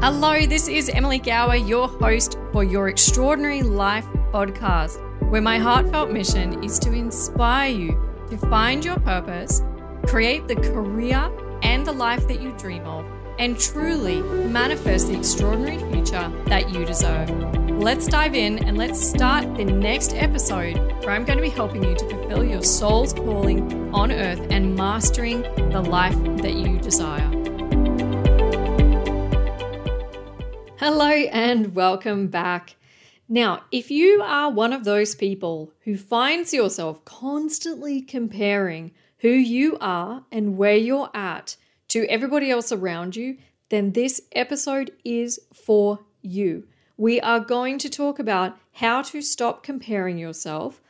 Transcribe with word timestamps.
Hello, 0.00 0.46
this 0.46 0.68
is 0.68 0.88
Emily 0.88 1.18
Gowor, 1.18 1.56
your 1.56 1.88
host 1.88 2.38
for 2.52 2.62
Your 2.62 2.88
Extraordinary 2.88 3.62
Life 3.62 4.04
podcast, 4.32 4.96
where 5.28 5.42
my 5.42 5.58
heartfelt 5.58 6.12
mission 6.12 6.62
is 6.62 6.78
to 6.78 6.92
inspire 6.92 7.72
you 7.72 8.00
to 8.30 8.36
find 8.36 8.84
your 8.84 9.00
purpose, 9.00 9.60
create 10.06 10.46
the 10.46 10.54
career 10.54 11.28
and 11.64 11.84
the 11.84 11.90
life 11.90 12.28
that 12.28 12.40
you 12.40 12.52
dream 12.52 12.84
of, 12.84 13.04
and 13.40 13.58
truly 13.58 14.22
manifest 14.48 15.08
the 15.08 15.18
extraordinary 15.18 15.78
future 15.92 16.32
that 16.46 16.70
you 16.72 16.84
deserve. 16.84 17.28
Let's 17.68 18.06
dive 18.06 18.36
in 18.36 18.64
and 18.66 18.78
let's 18.78 19.04
start 19.04 19.56
the 19.56 19.64
next 19.64 20.14
episode 20.14 20.76
where 21.02 21.10
I'm 21.10 21.24
going 21.24 21.38
to 21.38 21.42
be 21.42 21.50
helping 21.50 21.82
you 21.82 21.96
to 21.96 22.08
fulfill 22.08 22.44
your 22.44 22.62
soul's 22.62 23.12
calling 23.12 23.92
on 23.92 24.12
earth 24.12 24.46
and 24.50 24.76
mastering 24.76 25.42
the 25.72 25.80
life 25.80 26.16
that 26.42 26.54
you 26.54 26.78
desire. 26.78 27.37
Hello 30.80 31.08
and 31.10 31.74
welcome 31.74 32.28
back. 32.28 32.76
Now, 33.28 33.64
if 33.72 33.90
you 33.90 34.22
are 34.22 34.48
one 34.48 34.72
of 34.72 34.84
those 34.84 35.16
people 35.16 35.72
who 35.80 35.96
finds 35.96 36.54
yourself 36.54 37.04
constantly 37.04 38.00
comparing 38.00 38.92
who 39.18 39.28
you 39.28 39.76
are 39.80 40.24
and 40.30 40.56
where 40.56 40.76
you're 40.76 41.10
at 41.12 41.56
to 41.88 42.06
everybody 42.08 42.48
else 42.48 42.70
around 42.70 43.16
you, 43.16 43.38
then 43.70 43.90
this 43.90 44.20
episode 44.30 44.92
is 45.04 45.40
for 45.52 46.04
you. 46.22 46.68
We 46.96 47.20
are 47.22 47.40
going 47.40 47.78
to 47.78 47.90
talk 47.90 48.20
about 48.20 48.56
how 48.74 49.02
to 49.02 49.20
stop 49.20 49.64
comparing 49.64 50.16
yourself. 50.16 50.80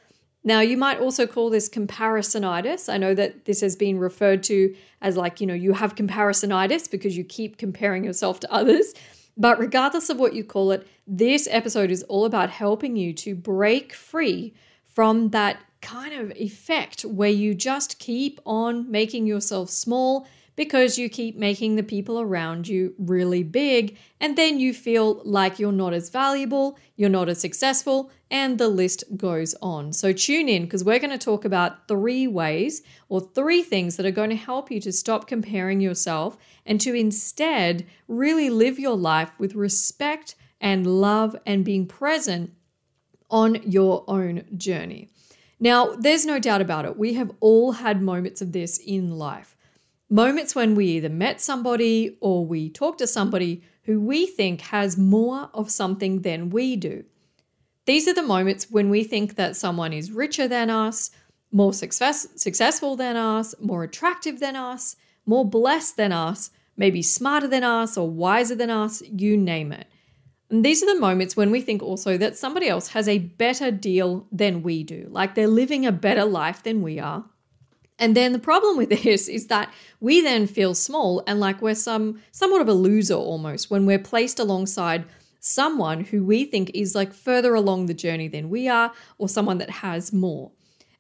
Now, 0.45 0.61
you 0.61 0.77
might 0.77 1.00
also 1.00 1.27
call 1.27 1.48
this 1.48 1.70
comparisonitis. 1.70 2.92
I 2.92 2.98
know 2.98 3.14
that 3.14 3.47
this 3.47 3.62
has 3.62 3.75
been 3.75 3.98
referred 3.98 4.42
to 4.45 4.77
as 5.00 5.16
like, 5.16 5.41
you 5.41 5.47
know, 5.47 5.55
you 5.55 5.73
have 5.73 5.95
comparisonitis 5.95 6.91
because 6.91 7.16
you 7.16 7.25
keep 7.25 7.56
comparing 7.56 8.05
yourself 8.05 8.39
to 8.41 8.52
others. 8.52 8.92
But 9.38 9.60
regardless 9.60 10.10
of 10.10 10.19
what 10.19 10.34
you 10.34 10.42
call 10.42 10.72
it, 10.72 10.86
this 11.06 11.47
episode 11.50 11.92
is 11.92 12.03
all 12.05 12.25
about 12.25 12.50
helping 12.50 12.97
you 12.97 13.12
to 13.14 13.36
break 13.36 13.92
free 13.95 14.53
from 14.84 15.30
that 15.30 15.61
kind 15.80 16.12
of 16.12 16.33
effect 16.33 17.03
where 17.03 17.30
you 17.30 17.55
just 17.55 18.00
keep 18.00 18.41
on 18.45 18.91
making 18.91 19.27
yourself 19.27 19.70
small 19.70 20.27
because 20.59 20.98
you 20.98 21.09
keep 21.09 21.37
making 21.37 21.77
the 21.77 21.84
people 21.84 22.20
around 22.20 22.67
you 22.67 22.92
really 22.98 23.45
big, 23.45 23.97
and 24.19 24.37
then 24.37 24.59
you 24.59 24.75
feel 24.75 25.23
like 25.25 25.61
you're 25.61 25.70
not 25.70 25.95
as 25.95 26.11
valuable, 26.11 26.77
you're 26.97 27.09
not 27.09 27.28
as 27.28 27.41
successful, 27.41 28.11
and 28.28 28.59
the 28.59 28.67
list 28.67 29.05
goes 29.17 29.55
on. 29.62 29.92
So 29.92 30.12
tune 30.12 30.48
in 30.48 30.64
because 30.64 30.83
we're 30.83 30.98
going 30.98 31.17
to 31.17 31.17
talk 31.17 31.45
about 31.45 31.86
three 31.86 32.27
ways 32.27 32.83
or 33.09 33.20
three 33.20 33.62
things 33.62 33.97
that 33.97 34.05
are 34.05 34.11
going 34.11 34.31
to 34.31 34.36
help 34.36 34.69
you 34.69 34.81
to 34.81 34.91
stop 34.91 35.29
comparing 35.29 35.81
yourself 35.81 36.36
and 36.67 36.81
to 36.81 36.92
instead 36.92 37.86
really 38.09 38.51
live 38.51 38.81
your 38.81 38.97
life 38.97 39.39
with 39.39 39.55
respect 39.55 40.34
and 40.61 41.01
love 41.01 41.36
and 41.47 41.64
being 41.64 41.86
present 41.86 42.51
on 43.31 43.62
your 43.62 44.03
own 44.09 44.42
journey. 44.56 45.09
Now, 45.61 45.95
there's 45.95 46.27
no 46.27 46.41
doubt 46.41 46.61
about 46.61 46.84
it. 46.84 46.97
We 46.97 47.14
have 47.14 47.31
all 47.39 47.73
had 47.73 48.03
moments 48.03 48.42
of 48.42 48.51
this 48.51 48.79
in 48.79 49.12
life. 49.19 49.55
Moments 50.11 50.55
when 50.55 50.75
we 50.75 50.87
either 50.87 51.11
met 51.11 51.41
somebody 51.41 52.17
or 52.20 52.47
we 52.47 52.70
talked 52.70 52.98
to 52.98 53.06
somebody 53.06 53.62
who 53.83 54.01
we 54.01 54.27
think 54.27 54.62
has 54.62 54.97
more 54.97 55.51
of 55.53 55.70
something 55.70 56.23
than 56.23 56.48
we 56.48 56.77
do. 56.77 57.05
These 57.84 58.09
are 58.09 58.14
the 58.14 58.23
moments 58.23 58.70
when 58.70 58.89
we 58.89 59.05
think 59.05 59.34
that 59.34 59.56
someone 59.56 59.92
is 59.92 60.11
richer 60.11 60.48
than 60.48 60.70
us, 60.70 61.11
more 61.53 61.75
success, 61.75 62.27
successful 62.36 62.97
than 62.97 63.17
us, 63.17 63.55
more 63.61 63.83
attractive 63.84 64.41
than 64.41 64.56
us, 64.56 64.97
more 65.27 65.45
blessed 65.45 65.98
than 65.98 66.12
us, 66.12 66.51
maybe 66.77 67.03
smarter 67.03 67.48
than 67.48 67.64
us 67.64 67.98
or 67.98 68.09
wiser 68.09 68.55
than 68.55 68.70
us, 68.70 69.03
you 69.03 69.36
name 69.36 69.73
it. 69.73 69.89
And 70.51 70.64
these 70.64 70.83
are 70.83 70.86
the 70.86 71.01
moments 71.01 71.36
when 71.36 71.51
we 71.51 71.61
think 71.61 71.83
also 71.83 72.17
that 72.17 72.39
somebody 72.39 72.69
else 72.69 72.89
has 72.89 73.09
a 73.09 73.19
better 73.19 73.70
deal 73.70 74.27
than 74.33 74.62
we 74.62 74.85
do, 74.85 75.07
like 75.11 75.35
they're 75.35 75.48
living 75.48 75.85
a 75.85 75.92
better 75.92 76.24
life 76.24 76.63
than 76.63 76.80
we 76.80 76.98
are, 76.98 77.27
and 77.98 78.17
then 78.17 78.33
the 78.33 78.39
problem 78.39 78.77
with 78.77 78.91
this 79.03 79.29
is 79.29 79.47
that 79.48 79.73
we 80.01 80.20
then 80.20 80.47
feel 80.47 80.75
small 80.75 81.23
and 81.27 81.41
like 81.41 81.61
we're 81.61 81.75
some 81.75 82.20
somewhat 82.31 82.61
of 82.61 82.69
a 82.69 82.75
loser 82.75 83.14
almost 83.14 83.70
when 83.70 83.86
we're 83.86 83.98
placed 83.98 84.39
alongside 84.39 85.05
someone 85.41 86.05
who 86.05 86.25
we 86.25 86.45
think 86.45 86.70
is 86.75 86.95
like 86.95 87.13
further 87.13 87.55
along 87.55 87.86
the 87.86 87.95
journey 87.95 88.29
than 88.29 88.51
we 88.51 88.69
are 88.69 88.92
or 89.19 89.29
someone 89.29 89.59
that 89.59 89.70
has 89.70 90.13
more. 90.13 90.51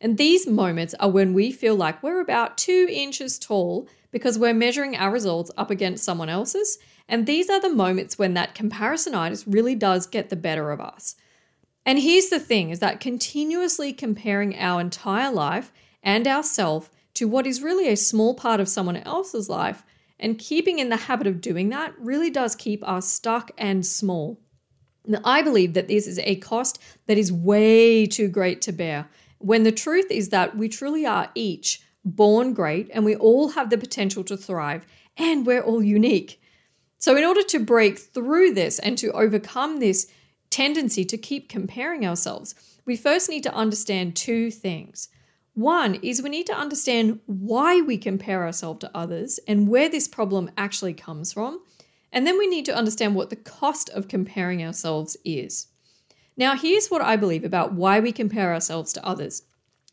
And 0.00 0.16
these 0.16 0.46
moments 0.46 0.94
are 1.00 1.10
when 1.10 1.34
we 1.34 1.50
feel 1.50 1.74
like 1.74 2.02
we're 2.02 2.20
about 2.20 2.56
two 2.56 2.86
inches 2.90 3.38
tall 3.38 3.88
because 4.12 4.38
we're 4.38 4.54
measuring 4.54 4.96
our 4.96 5.10
results 5.10 5.50
up 5.56 5.70
against 5.70 6.04
someone 6.04 6.28
else's. 6.28 6.78
And 7.08 7.26
these 7.26 7.50
are 7.50 7.60
the 7.60 7.68
moments 7.68 8.18
when 8.18 8.34
that 8.34 8.54
comparisonitis 8.54 9.44
really 9.46 9.74
does 9.74 10.06
get 10.06 10.30
the 10.30 10.36
better 10.36 10.70
of 10.70 10.80
us. 10.80 11.16
And 11.84 11.98
here's 11.98 12.28
the 12.28 12.38
thing 12.38 12.70
is 12.70 12.78
that 12.80 13.00
continuously 13.00 13.92
comparing 13.92 14.56
our 14.56 14.80
entire 14.80 15.32
life 15.32 15.72
and 16.08 16.26
ourself 16.26 16.90
to 17.12 17.28
what 17.28 17.46
is 17.46 17.62
really 17.62 17.86
a 17.86 17.94
small 17.94 18.32
part 18.32 18.60
of 18.60 18.68
someone 18.68 18.96
else's 18.96 19.50
life, 19.50 19.84
and 20.18 20.38
keeping 20.38 20.78
in 20.78 20.88
the 20.88 20.96
habit 20.96 21.26
of 21.26 21.42
doing 21.42 21.68
that 21.68 21.92
really 21.98 22.30
does 22.30 22.56
keep 22.56 22.82
us 22.88 23.12
stuck 23.12 23.50
and 23.58 23.84
small. 23.84 24.40
Now, 25.06 25.20
I 25.22 25.42
believe 25.42 25.74
that 25.74 25.86
this 25.86 26.06
is 26.06 26.18
a 26.20 26.36
cost 26.36 26.80
that 27.04 27.18
is 27.18 27.30
way 27.30 28.06
too 28.06 28.28
great 28.28 28.62
to 28.62 28.72
bear, 28.72 29.06
when 29.36 29.64
the 29.64 29.70
truth 29.70 30.10
is 30.10 30.30
that 30.30 30.56
we 30.56 30.70
truly 30.70 31.04
are 31.04 31.30
each 31.34 31.82
born 32.06 32.54
great 32.54 32.88
and 32.94 33.04
we 33.04 33.14
all 33.14 33.50
have 33.50 33.68
the 33.68 33.76
potential 33.76 34.24
to 34.24 34.36
thrive, 34.38 34.86
and 35.18 35.44
we're 35.44 35.60
all 35.60 35.82
unique. 35.82 36.40
So, 36.96 37.18
in 37.18 37.24
order 37.24 37.42
to 37.42 37.58
break 37.58 37.98
through 37.98 38.54
this 38.54 38.78
and 38.78 38.96
to 38.96 39.12
overcome 39.12 39.78
this 39.78 40.10
tendency 40.48 41.04
to 41.04 41.18
keep 41.18 41.50
comparing 41.50 42.06
ourselves, 42.06 42.54
we 42.86 42.96
first 42.96 43.28
need 43.28 43.42
to 43.42 43.54
understand 43.54 44.16
two 44.16 44.50
things. 44.50 45.10
One 45.58 45.96
is 45.96 46.22
we 46.22 46.30
need 46.30 46.46
to 46.46 46.56
understand 46.56 47.18
why 47.26 47.80
we 47.80 47.98
compare 47.98 48.44
ourselves 48.44 48.78
to 48.78 48.96
others 48.96 49.40
and 49.48 49.66
where 49.66 49.88
this 49.88 50.06
problem 50.06 50.52
actually 50.56 50.94
comes 50.94 51.32
from. 51.32 51.60
And 52.12 52.24
then 52.24 52.38
we 52.38 52.46
need 52.46 52.64
to 52.66 52.76
understand 52.76 53.16
what 53.16 53.30
the 53.30 53.34
cost 53.34 53.88
of 53.88 54.06
comparing 54.06 54.64
ourselves 54.64 55.16
is. 55.24 55.66
Now, 56.36 56.54
here's 56.54 56.92
what 56.92 57.02
I 57.02 57.16
believe 57.16 57.42
about 57.42 57.72
why 57.72 57.98
we 57.98 58.12
compare 58.12 58.54
ourselves 58.54 58.92
to 58.92 59.04
others. 59.04 59.42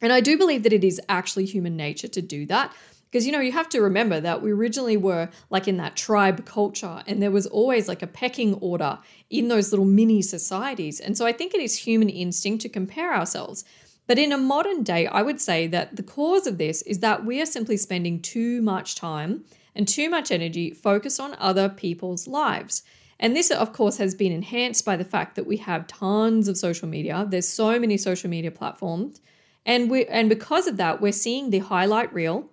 And 0.04 0.14
I 0.14 0.22
do 0.22 0.38
believe 0.38 0.62
that 0.62 0.72
it 0.72 0.84
is 0.84 1.02
actually 1.09 1.46
human 1.46 1.75
nature 1.75 2.09
to 2.09 2.22
do 2.22 2.46
that. 2.46 2.72
Because, 3.09 3.25
you 3.25 3.31
know, 3.31 3.40
you 3.40 3.54
have 3.54 3.70
to 3.70 3.81
remember 3.81 4.22
that 4.22 4.44
we 4.44 4.52
originally 4.52 4.98
were 4.98 5.30
like 5.50 5.68
in 5.68 5.78
that 5.78 5.96
tribe 5.96 6.46
culture, 6.46 7.02
and 7.08 7.24
there 7.24 7.31
was 7.31 7.48
always 7.48 7.88
like 7.88 8.04
a 8.04 8.08
pecking 8.08 8.54
order 8.56 9.00
in 9.31 9.48
those 9.48 9.72
little 9.72 9.86
mini 9.86 10.22
societies. 10.22 11.00
And 11.00 11.18
so 11.18 11.25
I 11.25 11.31
think 11.31 11.56
it 11.56 11.62
is 11.62 11.80
human 11.80 12.09
instinct 12.09 12.62
to 12.62 12.70
compare 12.70 13.16
ourselves. 13.16 13.66
But 14.08 14.20
in 14.20 14.32
a 14.32 14.38
modern 14.38 14.84
day, 14.84 15.08
I 15.08 15.22
would 15.22 15.42
say 15.42 15.68
that 15.68 15.96
the 15.96 16.04
cause 16.04 16.46
of 16.46 16.58
this 16.58 16.82
is 16.84 17.00
that 17.00 17.26
we 17.26 17.42
are 17.42 17.46
simply 17.46 17.78
spending 17.78 18.22
too 18.22 18.62
much 18.62 18.96
time 18.96 19.44
and 19.74 19.88
too 19.88 20.10
much 20.10 20.32
energy 20.32 20.72
focused 20.72 21.20
on 21.20 21.36
other 21.40 21.70
people's 21.70 22.28
lives. 22.28 22.84
And 23.20 23.36
this, 23.36 23.50
of 23.50 23.74
course, 23.74 23.98
has 23.98 24.14
been 24.14 24.32
enhanced 24.32 24.86
by 24.86 24.96
the 24.96 25.06
fact 25.06 25.36
that 25.36 25.48
we 25.48 25.58
have 25.58 25.88
tons 25.88 26.48
of 26.48 26.58
social 26.58 26.88
media. 26.88 27.26
There's 27.28 27.48
so 27.48 27.80
many 27.80 27.98
social 27.98 28.30
media 28.30 28.52
platforms. 28.52 29.22
And 29.66 29.90
we 29.90 30.06
and 30.06 30.30
because 30.30 30.68
of 30.68 30.78
that, 30.78 31.02
we're 31.02 31.12
seeing 31.12 31.50
the 31.50 31.60
highlight 31.60 32.14
reel 32.14 32.50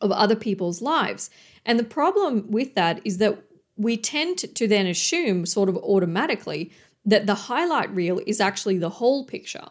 of 0.00 0.10
other 0.12 0.36
people's 0.36 0.82
lives. 0.82 1.30
And 1.64 1.78
the 1.78 1.84
problem 1.84 2.50
with 2.50 2.74
that 2.74 3.00
is 3.04 3.18
that 3.18 3.42
we 3.76 3.96
tend 3.96 4.38
to 4.38 4.68
then 4.68 4.86
assume 4.86 5.46
sort 5.46 5.68
of 5.68 5.76
automatically 5.76 6.70
that 7.04 7.26
the 7.26 7.34
highlight 7.34 7.90
reel 7.94 8.20
is 8.26 8.40
actually 8.40 8.76
the 8.78 8.90
whole 8.90 9.24
picture 9.24 9.68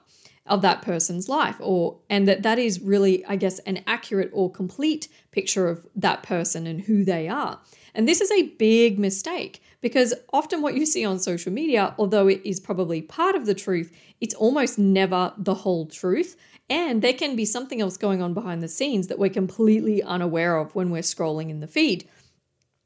of 0.49 0.61
that 0.61 0.81
person's 0.81 1.29
life 1.29 1.55
or 1.59 1.97
and 2.09 2.27
that 2.27 2.43
that 2.43 2.59
is 2.59 2.81
really 2.81 3.23
i 3.25 3.35
guess 3.35 3.59
an 3.59 3.83
accurate 3.87 4.29
or 4.33 4.51
complete 4.51 5.07
picture 5.31 5.67
of 5.67 5.87
that 5.95 6.23
person 6.23 6.67
and 6.67 6.81
who 6.81 7.03
they 7.03 7.27
are. 7.27 7.59
And 7.95 8.07
this 8.07 8.21
is 8.21 8.31
a 8.31 8.43
big 8.57 8.99
mistake 8.99 9.61
because 9.81 10.13
often 10.33 10.61
what 10.61 10.75
you 10.75 10.85
see 10.85 11.05
on 11.05 11.19
social 11.19 11.51
media 11.51 11.95
although 11.97 12.27
it 12.27 12.41
is 12.43 12.59
probably 12.59 13.01
part 13.01 13.35
of 13.35 13.45
the 13.45 13.53
truth 13.53 13.91
it's 14.21 14.35
almost 14.35 14.77
never 14.77 15.33
the 15.37 15.55
whole 15.55 15.85
truth. 15.85 16.35
And 16.69 17.01
there 17.01 17.13
can 17.13 17.35
be 17.35 17.45
something 17.45 17.81
else 17.81 17.97
going 17.97 18.21
on 18.21 18.35
behind 18.35 18.61
the 18.61 18.67
scenes 18.67 19.07
that 19.07 19.17
we're 19.17 19.31
completely 19.31 20.03
unaware 20.03 20.57
of 20.57 20.75
when 20.75 20.91
we're 20.91 21.01
scrolling 21.01 21.49
in 21.49 21.61
the 21.61 21.67
feed 21.67 22.07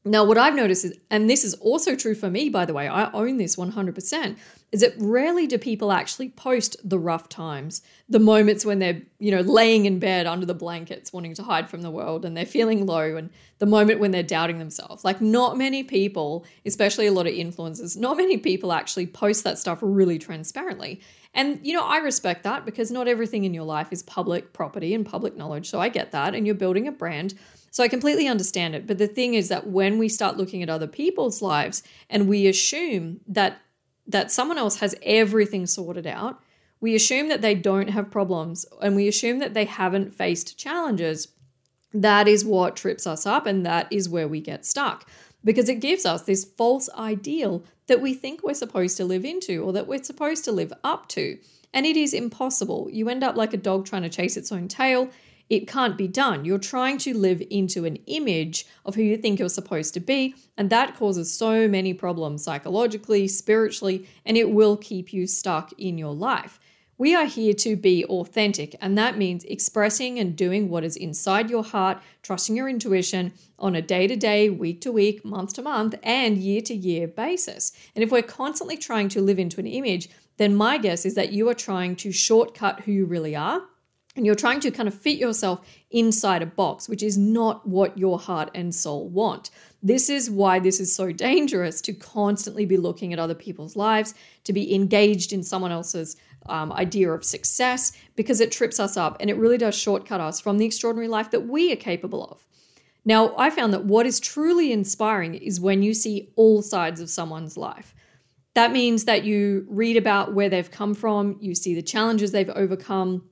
now, 0.06 0.26
what 0.26 0.38
I've 0.38 0.56
noticed 0.56 0.84
is, 0.84 0.98
and 1.10 1.30
this 1.30 1.46
is 1.46 1.54
also 1.56 1.96
true 1.96 2.14
for 2.14 2.30
me, 2.30 2.50
by 2.50 2.66
the 2.66 2.74
way, 2.74 2.90
I 2.90 3.10
own 3.12 3.38
this 3.38 3.56
100%, 3.56 4.38
is 4.74 4.82
that 4.82 4.94
rarely 4.98 5.48
do 5.48 5.58
people 5.58 5.94
actually 5.94 6.28
post 6.28 6.76
the 6.84 7.00
rough 7.00 7.30
times, 7.30 7.82
the 8.10 8.20
moments 8.20 8.66
when 8.66 8.80
they're, 8.80 9.02
you 9.20 9.32
know, 9.32 9.40
laying 9.40 9.86
in 9.86 10.00
bed 10.00 10.28
under 10.28 10.46
the 10.46 10.54
blankets, 10.54 11.14
wanting 11.14 11.34
to 11.36 11.44
hide 11.44 11.70
from 11.70 11.84
the 11.84 11.92
world 11.92 12.26
and 12.26 12.36
they're 12.36 12.46
feeling 12.46 12.86
low, 12.86 13.16
and 13.16 13.30
the 13.60 13.66
moment 13.66 14.02
when 14.02 14.12
they're 14.12 14.24
doubting 14.24 14.60
themselves. 14.60 15.06
Like, 15.06 15.22
not 15.22 15.58
many 15.58 15.84
people, 15.84 16.46
especially 16.66 17.08
a 17.08 17.14
lot 17.14 17.28
of 17.28 17.34
influencers, 17.34 17.96
not 17.96 18.18
many 18.18 18.38
people 18.38 18.74
actually 18.74 19.08
post 19.08 19.46
that 19.46 19.58
stuff 19.58 19.80
really 19.82 20.20
transparently. 20.20 21.00
And, 21.34 21.60
you 21.64 21.74
know, 21.74 21.84
I 21.84 21.98
respect 21.98 22.44
that 22.44 22.66
because 22.66 22.92
not 22.92 23.08
everything 23.08 23.46
in 23.46 23.54
your 23.54 23.64
life 23.64 23.88
is 23.92 24.04
public 24.04 24.52
property 24.52 24.94
and 24.94 25.06
public 25.06 25.38
knowledge. 25.38 25.70
So 25.70 25.80
I 25.80 25.88
get 25.88 26.12
that. 26.12 26.36
And 26.36 26.46
you're 26.46 26.56
building 26.56 26.88
a 26.88 26.92
brand. 26.92 27.36
So 27.74 27.84
I 27.84 27.88
completely 27.88 28.28
understand 28.28 28.76
it. 28.76 28.86
But 28.86 29.00
the 29.00 29.08
thing 29.08 29.34
is 29.34 29.50
that 29.50 29.66
when 29.66 29.98
we 29.98 30.08
start 30.08 30.38
looking 30.38 30.62
at 30.62 30.70
other 30.70 30.86
people's 30.86 31.42
lives 31.42 31.82
and 32.08 32.30
we 32.30 32.48
assume 32.48 33.20
that 33.28 33.60
that 34.06 34.32
someone 34.32 34.60
else 34.60 34.78
has 34.78 34.94
everything 35.02 35.66
sorted 35.66 36.06
out, 36.06 36.40
we 36.80 36.94
assume 36.94 37.30
that 37.30 37.42
they 37.42 37.56
don't 37.56 37.90
have 37.90 38.12
problems 38.12 38.66
and 38.82 38.96
we 38.96 39.08
assume 39.08 39.40
that 39.40 39.56
they 39.56 39.66
haven't 39.66 40.14
faced 40.14 40.58
challenges. 40.58 41.30
That 41.94 42.28
is 42.28 42.46
what 42.46 42.76
trips 42.76 43.08
us 43.08 43.26
up 43.26 43.48
and 43.48 43.66
that 43.66 43.88
is 43.90 44.08
where 44.08 44.28
we 44.28 44.40
get 44.40 44.66
stuck 44.68 45.10
because 45.44 45.68
it 45.68 45.80
gives 45.80 46.06
us 46.06 46.22
this 46.22 46.46
false 46.46 46.90
ideal 46.96 47.64
that 47.88 48.02
we 48.02 48.14
think 48.14 48.44
we're 48.44 48.54
supposed 48.54 48.98
to 48.98 49.06
live 49.06 49.26
into 49.26 49.64
or 49.64 49.74
that 49.74 49.88
we're 49.88 50.04
supposed 50.04 50.46
to 50.46 50.52
live 50.52 50.74
up 50.84 51.08
to. 51.10 51.40
And 51.74 51.88
it 51.88 51.98
is 51.98 52.14
impossible. 52.14 52.88
You 52.92 53.10
end 53.10 53.24
up 53.24 53.36
like 53.36 53.54
a 53.54 53.58
dog 53.58 53.88
trying 53.88 54.04
to 54.04 54.10
chase 54.10 54.38
its 54.38 54.52
own 54.52 54.68
tail. 54.68 55.10
It 55.50 55.68
can't 55.68 55.98
be 55.98 56.08
done. 56.08 56.46
You're 56.46 56.58
trying 56.58 56.98
to 57.00 57.16
live 57.16 57.44
into 57.50 57.86
an 57.86 57.98
image 58.08 58.66
of 58.86 58.96
who 58.96 59.02
you 59.02 59.18
think 59.18 59.40
you're 59.40 59.50
supposed 59.50 59.94
to 59.94 60.00
be, 60.00 60.36
and 60.58 60.70
that 60.70 60.96
causes 60.96 61.38
so 61.38 61.68
many 61.68 61.94
problems 61.94 62.44
psychologically, 62.44 63.28
spiritually, 63.28 64.08
and 64.26 64.38
it 64.38 64.52
will 64.52 64.78
keep 64.78 65.14
you 65.14 65.28
stuck 65.28 65.72
in 65.74 65.98
your 65.98 66.14
life. 66.14 66.60
We 66.98 67.16
are 67.16 67.26
here 67.26 67.54
to 67.56 67.76
be 67.76 68.06
authentic, 68.06 68.76
and 68.80 68.98
that 68.98 69.18
means 69.18 69.44
expressing 69.46 70.20
and 70.20 70.36
doing 70.36 70.70
what 70.70 70.84
is 70.84 70.96
inside 70.96 71.50
your 71.50 71.64
heart, 71.64 72.02
trusting 72.22 72.56
your 72.56 72.70
intuition 72.70 73.34
on 73.60 73.76
a 73.76 73.82
day 73.82 74.08
to 74.08 74.16
day, 74.16 74.50
week 74.50 74.80
to 74.82 74.92
week, 74.92 75.26
month 75.26 75.54
to 75.56 75.64
month, 75.64 75.96
and 76.04 76.38
year 76.38 76.62
to 76.62 76.74
year 76.74 77.08
basis. 77.08 77.74
And 77.96 78.04
if 78.04 78.12
we're 78.12 78.22
constantly 78.22 78.78
trying 78.78 79.10
to 79.10 79.22
live 79.22 79.40
into 79.40 79.60
an 79.60 79.68
image, 79.68 80.08
then 80.38 80.56
my 80.56 80.78
guess 80.78 81.06
is 81.06 81.16
that 81.16 81.34
you 81.34 81.50
are 81.50 81.56
trying 81.56 81.96
to 81.98 82.12
shortcut 82.12 82.82
who 82.82 82.92
you 82.92 83.06
really 83.06 83.36
are 83.36 83.64
and 84.16 84.26
you're 84.26 84.36
trying 84.36 84.60
to 84.60 84.72
kind 84.72 84.88
of 84.88 84.94
fit 84.94 85.18
yourself 85.18 85.66
inside 85.90 86.42
a 86.42 86.46
box, 86.46 86.88
which 86.88 87.02
is 87.02 87.18
not 87.18 87.68
what 87.68 87.98
your 87.98 88.20
heart 88.20 88.52
and 88.54 88.74
soul 88.74 89.10
want. 89.10 89.50
This 89.82 90.10
is 90.10 90.30
why 90.30 90.60
this 90.60 90.80
is 90.80 90.96
so 90.96 91.12
dangerous 91.12 91.82
to 91.82 91.94
constantly 91.94 92.66
be 92.66 92.78
looking 92.78 93.12
at 93.12 93.20
other 93.20 93.34
people's 93.34 93.76
lives, 93.76 94.14
to 94.44 94.54
be 94.54 94.74
engaged 94.74 95.34
in 95.34 95.42
someone 95.42 95.72
else's 95.72 96.16
um, 96.46 96.72
idea 96.74 97.12
of 97.12 97.26
success, 97.26 97.94
because 98.16 98.40
it 98.40 98.52
trips 98.52 98.80
us 98.80 98.98
up 98.98 99.18
and 99.20 99.30
it 99.30 99.38
really 99.38 99.58
does 99.58 99.76
shortcut 99.76 100.22
us 100.22 100.40
from 100.40 100.58
the 100.58 100.66
extraordinary 100.66 101.08
life 101.08 101.32
that 101.32 101.48
we 101.48 101.72
are 101.72 101.78
capable 101.78 102.24
of. 102.26 102.46
Now, 103.06 103.36
I 103.36 103.50
found 103.50 103.74
that 103.74 103.86
what 103.86 104.06
is 104.06 104.20
truly 104.20 104.72
inspiring 104.72 105.36
is 105.36 105.60
when 105.60 105.82
you 105.82 105.94
see 105.94 106.32
all 106.36 106.62
sides 106.62 107.02
of 107.02 107.10
someone's 107.10 107.58
life. 107.58 107.94
That 108.54 108.72
means 108.72 109.06
that 109.06 109.24
you 109.24 109.66
read 109.68 109.98
about 109.98 110.34
where 110.34 110.48
they've 110.48 110.70
come 110.70 110.94
from, 110.94 111.38
you 111.42 111.56
see 111.56 111.74
the 111.74 111.82
challenges 111.82 112.32
they've 112.32 112.50
overcome 112.52 113.24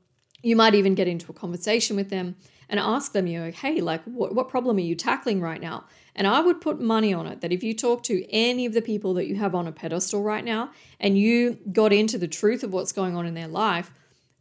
you 0.43 0.55
might 0.55 0.75
even 0.75 0.95
get 0.95 1.07
into 1.07 1.31
a 1.31 1.33
conversation 1.33 1.95
with 1.95 2.09
them 2.09 2.35
and 2.69 2.79
ask 2.79 3.11
them, 3.11 3.27
you 3.27 3.39
know, 3.39 3.51
hey, 3.51 3.81
like, 3.81 4.01
what, 4.05 4.33
what 4.33 4.49
problem 4.49 4.77
are 4.77 4.81
you 4.81 4.95
tackling 4.95 5.41
right 5.41 5.61
now? 5.61 5.85
And 6.15 6.25
I 6.25 6.39
would 6.39 6.61
put 6.61 6.79
money 6.79 7.13
on 7.13 7.27
it 7.27 7.41
that 7.41 7.51
if 7.51 7.63
you 7.63 7.73
talk 7.73 8.03
to 8.03 8.25
any 8.31 8.65
of 8.65 8.73
the 8.73 8.81
people 8.81 9.13
that 9.15 9.27
you 9.27 9.35
have 9.35 9.53
on 9.53 9.67
a 9.67 9.71
pedestal 9.71 10.23
right 10.23 10.43
now 10.43 10.71
and 10.99 11.17
you 11.17 11.57
got 11.71 11.93
into 11.93 12.17
the 12.17 12.27
truth 12.27 12.63
of 12.63 12.73
what's 12.73 12.91
going 12.91 13.15
on 13.15 13.25
in 13.25 13.33
their 13.33 13.47
life, 13.47 13.91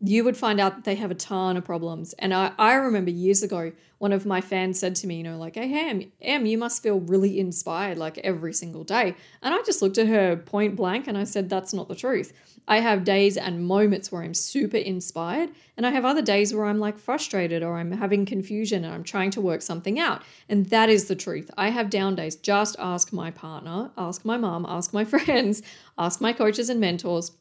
you 0.01 0.25
would 0.25 0.37
find 0.37 0.61
out 0.61 0.77
that 0.77 0.85
they 0.85 0.95
have 0.95 1.11
a 1.11 1.15
ton 1.15 1.57
of 1.57 1.65
problems. 1.65 2.15
And 2.15 2.33
I, 2.33 2.53
I 2.59 2.75
remember 2.75 3.11
years 3.11 3.43
ago, 3.43 3.73
one 3.99 4.13
of 4.13 4.25
my 4.25 4.41
fans 4.41 4.79
said 4.79 4.95
to 4.97 5.07
me, 5.07 5.19
you 5.19 5.23
know, 5.23 5.37
like, 5.37 5.57
hey, 5.57 5.91
Em, 5.91 6.11
Em, 6.23 6.47
you 6.47 6.57
must 6.57 6.83
feel 6.83 7.01
really 7.01 7.39
inspired 7.39 7.99
like 7.99 8.17
every 8.19 8.55
single 8.55 8.83
day. 8.83 9.15
And 9.43 9.53
I 9.53 9.59
just 9.63 9.83
looked 9.83 9.99
at 9.99 10.07
her 10.07 10.37
point 10.37 10.75
blank 10.75 11.07
and 11.07 11.19
I 11.19 11.25
said, 11.25 11.51
that's 11.51 11.75
not 11.75 11.89
the 11.89 11.95
truth. 11.95 12.33
I 12.67 12.79
have 12.79 13.05
days 13.05 13.37
and 13.37 13.67
moments 13.67 14.13
where 14.13 14.23
I'm 14.23 14.33
super 14.33 14.77
inspired, 14.77 15.51
and 15.77 15.85
I 15.85 15.91
have 15.91 16.05
other 16.05 16.23
days 16.23 16.55
where 16.55 16.67
I'm 16.67 16.79
like 16.79 16.99
frustrated 16.99 17.65
or 17.65 17.77
I'm 17.77 17.91
having 17.91 18.25
confusion 18.25 18.85
and 18.85 18.95
I'm 18.95 19.03
trying 19.03 19.33
to 19.33 19.41
work 19.41 19.61
something 19.61 19.99
out. 19.99 20.23
And 20.49 20.67
that 20.67 20.89
is 20.89 21.07
the 21.07 21.17
truth. 21.17 21.51
I 21.59 21.71
have 21.71 21.91
down 21.91 22.15
days. 22.15 22.37
Just 22.37 22.77
ask 22.79 23.13
my 23.13 23.33
partner, 23.33 23.91
ask 23.99 24.25
my 24.25 24.37
mom, 24.37 24.67
ask 24.69 24.93
my 24.93 25.05
friends, 25.15 25.63
ask 25.99 26.21
my 26.21 26.33
coaches 26.33 26.69
and 26.69 26.81
mentors. 26.81 27.33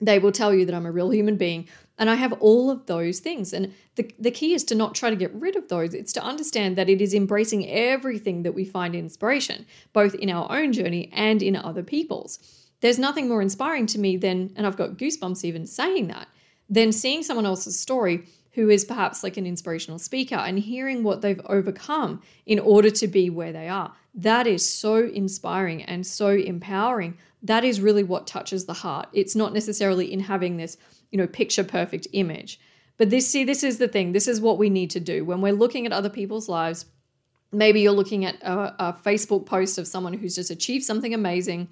They 0.00 0.18
will 0.18 0.32
tell 0.32 0.54
you 0.54 0.64
that 0.64 0.74
I'm 0.74 0.86
a 0.86 0.92
real 0.92 1.10
human 1.10 1.36
being 1.36 1.68
and 1.98 2.08
I 2.08 2.14
have 2.14 2.32
all 2.34 2.70
of 2.70 2.86
those 2.86 3.18
things. 3.18 3.52
And 3.52 3.74
the, 3.96 4.10
the 4.18 4.30
key 4.30 4.54
is 4.54 4.62
to 4.64 4.74
not 4.74 4.94
try 4.94 5.10
to 5.10 5.16
get 5.16 5.34
rid 5.34 5.56
of 5.56 5.68
those. 5.68 5.94
It's 5.94 6.12
to 6.12 6.22
understand 6.22 6.76
that 6.76 6.88
it 6.88 7.00
is 7.00 7.12
embracing 7.12 7.68
everything 7.68 8.44
that 8.44 8.54
we 8.54 8.64
find 8.64 8.94
inspiration, 8.94 9.66
both 9.92 10.14
in 10.14 10.30
our 10.30 10.50
own 10.50 10.72
journey 10.72 11.10
and 11.12 11.42
in 11.42 11.56
other 11.56 11.82
people's. 11.82 12.38
There's 12.80 12.98
nothing 12.98 13.28
more 13.28 13.42
inspiring 13.42 13.86
to 13.86 13.98
me 13.98 14.16
than, 14.16 14.52
and 14.54 14.66
I've 14.66 14.76
got 14.76 14.96
goosebumps 14.96 15.44
even 15.44 15.66
saying 15.66 16.06
that, 16.08 16.28
than 16.70 16.92
seeing 16.92 17.24
someone 17.24 17.46
else's 17.46 17.78
story 17.78 18.24
who 18.52 18.70
is 18.70 18.84
perhaps 18.84 19.22
like 19.22 19.36
an 19.36 19.46
inspirational 19.46 19.98
speaker 19.98 20.36
and 20.36 20.58
hearing 20.58 21.02
what 21.02 21.20
they've 21.20 21.40
overcome 21.46 22.22
in 22.46 22.58
order 22.58 22.90
to 22.90 23.08
be 23.08 23.28
where 23.30 23.52
they 23.52 23.68
are. 23.68 23.94
That 24.18 24.48
is 24.48 24.68
so 24.68 24.96
inspiring 24.96 25.84
and 25.84 26.04
so 26.04 26.30
empowering. 26.30 27.16
That 27.40 27.64
is 27.64 27.80
really 27.80 28.02
what 28.02 28.26
touches 28.26 28.66
the 28.66 28.72
heart. 28.74 29.08
It's 29.12 29.36
not 29.36 29.54
necessarily 29.54 30.12
in 30.12 30.18
having 30.18 30.56
this, 30.56 30.76
you 31.12 31.18
know, 31.18 31.28
picture 31.28 31.62
perfect 31.62 32.08
image. 32.12 32.58
But 32.96 33.10
this 33.10 33.30
see 33.30 33.44
this 33.44 33.62
is 33.62 33.78
the 33.78 33.86
thing. 33.86 34.10
This 34.10 34.26
is 34.26 34.40
what 34.40 34.58
we 34.58 34.70
need 34.70 34.90
to 34.90 34.98
do 34.98 35.24
when 35.24 35.40
we're 35.40 35.52
looking 35.52 35.86
at 35.86 35.92
other 35.92 36.08
people's 36.10 36.48
lives. 36.48 36.86
Maybe 37.52 37.80
you're 37.80 37.92
looking 37.92 38.24
at 38.24 38.42
a, 38.42 38.88
a 38.88 38.92
Facebook 38.92 39.46
post 39.46 39.78
of 39.78 39.86
someone 39.86 40.14
who's 40.14 40.34
just 40.34 40.50
achieved 40.50 40.84
something 40.84 41.14
amazing 41.14 41.68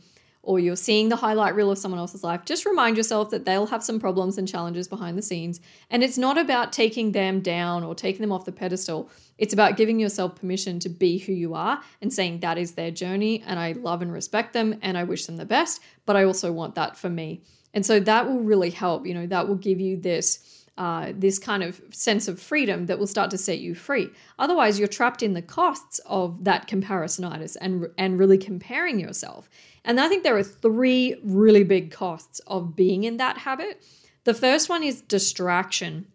or 0.47 0.61
you're 0.61 0.77
seeing 0.77 1.09
the 1.09 1.17
highlight 1.17 1.57
reel 1.57 1.73
of 1.73 1.77
someone 1.77 1.99
else's 1.99 2.23
life, 2.23 2.45
just 2.45 2.65
remind 2.65 2.97
yourself 2.97 3.31
that 3.31 3.45
they'll 3.45 3.67
have 3.67 3.83
some 3.83 3.99
problems 3.99 4.39
and 4.39 4.47
challenges 4.47 4.87
behind 4.87 5.19
the 5.19 5.23
scenes. 5.23 5.61
And 5.91 6.05
it's 6.05 6.17
not 6.17 6.39
about 6.39 6.73
taking 6.73 7.11
them 7.11 7.41
down 7.41 7.83
or 7.83 7.97
taking 7.97 8.21
them 8.21 8.31
off 8.31 8.45
the 8.45 8.53
pedestal. 8.53 9.11
It's 9.39 9.53
about 9.53 9.77
giving 9.77 9.99
yourself 9.99 10.37
permission 10.37 10.79
to 10.81 10.89
be 10.89 11.19
who 11.19 11.33
you 11.33 11.55
are 11.55 11.83
and 12.01 12.13
saying 12.13 12.41
that 12.41 12.59
is 12.59 12.75
their 12.75 12.93
journey. 12.93 13.43
And 13.45 13.59
I 13.59 13.73
love 13.73 14.03
and 14.03 14.13
respect 14.13 14.53
them 14.53 14.79
and 14.83 14.97
I 14.97 15.03
wish 15.03 15.27
them 15.27 15.37
the 15.37 15.45
best, 15.45 15.83
but 16.07 16.15
I 16.15 16.23
also 16.23 16.53
want 16.53 16.77
that 16.77 16.97
for 16.97 17.11
me. 17.11 17.43
And 17.75 17.85
so 17.85 17.99
that 17.99 18.29
will 18.29 18.41
really 18.41 18.71
help. 18.71 19.05
You 19.05 19.15
know, 19.15 19.27
that 19.27 19.49
will 19.49 19.57
give 19.57 19.81
you 19.81 19.97
this. 19.97 20.56
Uh, 20.79 21.13
this 21.17 21.39
kind 21.39 21.63
of 21.63 21.81
sense 21.91 22.29
of 22.29 22.39
freedom 22.39 22.85
that 22.85 22.99
will 22.99 23.07
start 23.07 23.31
to 23.31 23.39
set 23.39 23.61
you 23.61 23.75
free. 23.75 24.11
Otherwise, 24.39 24.79
you're 24.79 24.87
trapped 24.87 25.23
in 25.23 25.33
the 25.33 25.41
costs 25.41 26.01
of 26.05 26.45
that 26.45 26.69
comparisonitis 26.69 27.57
and 27.63 27.89
and 27.97 28.19
really 28.19 28.37
comparing 28.37 29.01
yourself. 29.01 29.49
And 29.87 29.99
I 29.99 30.09
think 30.09 30.23
there 30.23 30.37
are 30.37 30.43
three 30.43 31.17
really 31.25 31.65
big 31.65 31.91
costs 31.91 32.41
of 32.47 32.77
being 32.77 33.05
in 33.05 33.17
that 33.17 33.39
habit. 33.39 33.83
The 34.25 34.35
first 34.35 34.69
one 34.69 34.83
is 34.83 35.01
distraction. 35.01 36.09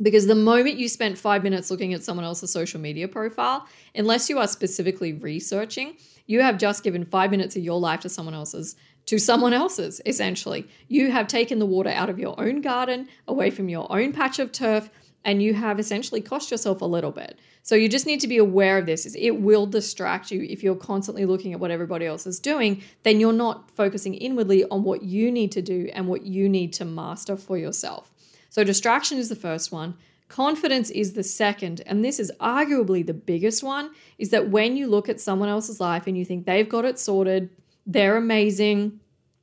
Because 0.00 0.26
the 0.26 0.34
moment 0.34 0.78
you 0.78 0.88
spent 0.88 1.16
five 1.16 1.44
minutes 1.44 1.70
looking 1.70 1.94
at 1.94 2.02
someone 2.02 2.24
else's 2.24 2.50
social 2.50 2.80
media 2.80 3.06
profile, 3.06 3.68
unless 3.94 4.28
you 4.28 4.38
are 4.38 4.48
specifically 4.48 5.12
researching, 5.12 5.96
you 6.26 6.40
have 6.40 6.58
just 6.58 6.82
given 6.82 7.04
five 7.04 7.30
minutes 7.30 7.54
of 7.54 7.62
your 7.62 7.78
life 7.78 8.00
to 8.00 8.08
someone 8.08 8.34
else's, 8.34 8.74
to 9.06 9.18
someone 9.18 9.52
else's, 9.52 10.00
essentially. 10.06 10.68
You 10.88 11.10
have 11.10 11.26
taken 11.26 11.58
the 11.58 11.66
water 11.66 11.90
out 11.90 12.10
of 12.10 12.18
your 12.18 12.38
own 12.40 12.60
garden, 12.60 13.08
away 13.26 13.50
from 13.50 13.68
your 13.68 13.90
own 13.90 14.12
patch 14.12 14.38
of 14.38 14.52
turf, 14.52 14.90
and 15.24 15.42
you 15.42 15.54
have 15.54 15.78
essentially 15.78 16.20
cost 16.20 16.50
yourself 16.50 16.80
a 16.80 16.86
little 16.86 17.12
bit. 17.12 17.38
So 17.62 17.76
you 17.76 17.88
just 17.88 18.06
need 18.06 18.20
to 18.20 18.26
be 18.26 18.38
aware 18.38 18.78
of 18.78 18.86
this. 18.86 19.14
It 19.14 19.40
will 19.40 19.66
distract 19.66 20.32
you 20.32 20.42
if 20.42 20.64
you're 20.64 20.74
constantly 20.74 21.26
looking 21.26 21.52
at 21.52 21.60
what 21.60 21.70
everybody 21.70 22.06
else 22.06 22.26
is 22.26 22.40
doing, 22.40 22.82
then 23.04 23.20
you're 23.20 23.32
not 23.32 23.70
focusing 23.70 24.14
inwardly 24.14 24.64
on 24.64 24.82
what 24.82 25.02
you 25.02 25.30
need 25.30 25.52
to 25.52 25.62
do 25.62 25.88
and 25.94 26.08
what 26.08 26.22
you 26.22 26.48
need 26.48 26.72
to 26.74 26.84
master 26.84 27.36
for 27.36 27.56
yourself. 27.56 28.12
So 28.50 28.64
distraction 28.64 29.18
is 29.18 29.28
the 29.28 29.36
first 29.36 29.70
one. 29.70 29.94
Confidence 30.28 30.90
is 30.90 31.12
the 31.12 31.22
second, 31.22 31.82
and 31.86 32.04
this 32.04 32.18
is 32.18 32.32
arguably 32.40 33.06
the 33.06 33.14
biggest 33.14 33.62
one 33.62 33.90
is 34.18 34.30
that 34.30 34.48
when 34.48 34.76
you 34.76 34.86
look 34.86 35.08
at 35.08 35.20
someone 35.20 35.48
else's 35.48 35.78
life 35.78 36.06
and 36.06 36.16
you 36.16 36.24
think 36.24 36.46
they've 36.46 36.68
got 36.68 36.84
it 36.84 36.98
sorted, 36.98 37.50
they're 37.86 38.16
amazing, 38.16 39.00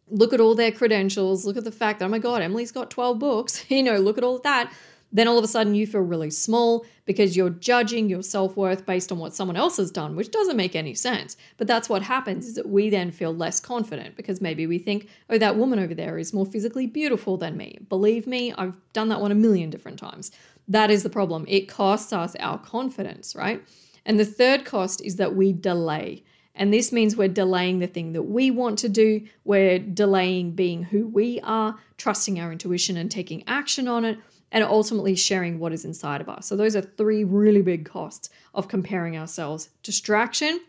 look 0.09 0.33
at 0.33 0.39
all 0.39 0.55
their 0.55 0.71
credentials, 0.71 1.45
look 1.45 1.57
at 1.57 1.63
the 1.63 1.71
fact 1.71 1.99
that, 1.99 2.05
oh 2.05 2.09
my 2.09 2.19
God, 2.19 2.41
Emily's 2.41 2.71
got 2.71 2.89
12 2.89 3.19
books, 3.19 3.65
you 3.69 3.83
know, 3.83 3.97
look 3.97 4.17
at 4.17 4.23
all 4.23 4.37
of 4.37 4.43
that. 4.43 4.73
Then 5.11 5.27
all 5.27 5.39
of 5.39 5.43
a 5.43 5.47
sudden 5.47 5.73
you 5.73 5.87
feel 5.87 6.01
really 6.01 6.29
small 6.29 6.85
because 7.05 7.35
you're 7.35 7.49
judging 7.49 8.09
your 8.09 8.21
self-worth 8.21 8.85
based 8.85 9.11
on 9.11 9.17
what 9.17 9.33
someone 9.33 9.57
else 9.57 9.77
has 9.77 9.89
done 9.89 10.15
which 10.15 10.29
doesn't 10.29 10.55
make 10.55 10.75
any 10.75 10.93
sense. 10.93 11.35
But 11.57 11.65
that's 11.65 11.89
what 11.89 12.03
happens 12.03 12.45
is 12.45 12.55
that 12.55 12.69
we 12.69 12.89
then 12.89 13.11
feel 13.11 13.33
less 13.33 13.59
confident 13.59 14.15
because 14.15 14.39
maybe 14.39 14.67
we 14.67 14.77
think 14.77 15.09
oh 15.29 15.39
that 15.39 15.55
woman 15.55 15.79
over 15.79 15.95
there 15.95 16.19
is 16.19 16.33
more 16.33 16.45
physically 16.45 16.85
beautiful 16.85 17.37
than 17.37 17.57
me. 17.57 17.79
Believe 17.89 18.27
me 18.27 18.53
i've 18.53 18.77
done 18.93 19.09
that 19.09 19.21
one 19.21 19.31
a 19.31 19.35
million 19.35 19.71
different 19.71 19.97
times. 19.97 20.31
That 20.67 20.91
is 20.91 21.01
the 21.01 21.09
problem. 21.09 21.45
It 21.47 21.67
costs 21.67 22.13
us 22.13 22.35
our 22.39 22.59
confidence 22.59 23.35
right? 23.35 23.63
And 24.05 24.19
the 24.19 24.25
third 24.25 24.63
cost 24.63 25.01
is 25.03 25.15
that 25.15 25.35
we 25.35 25.53
delay 25.53 26.23
and 26.59 26.73
this 26.73 26.91
means 26.91 27.15
we're 27.15 27.29
delaying 27.29 27.79
the 27.79 27.87
thing 27.87 28.11
that 28.11 28.23
we 28.23 28.51
want 28.51 28.77
to 28.79 28.89
do. 28.89 29.25
We're 29.45 29.79
delaying 29.79 30.51
being 30.51 30.83
who 30.83 31.07
we 31.07 31.39
are, 31.39 31.79
trusting 31.97 32.37
our 32.37 32.51
intuition 32.51 32.97
and 32.97 33.09
taking 33.09 33.45
action 33.47 33.87
on 33.87 34.03
it 34.03 34.19
and 34.51 34.61
ultimately 34.65 35.15
sharing 35.15 35.57
what 35.57 35.71
is 35.71 35.85
inside 35.85 36.19
of 36.19 36.27
us. 36.27 36.47
So, 36.47 36.57
those 36.57 36.75
are 36.75 36.81
three 36.81 37.23
really 37.23 37.61
big 37.61 37.85
costs 37.85 38.29
of 38.53 38.67
comparing 38.67 39.17
ourselves 39.17 39.69
distraction, 39.83 40.59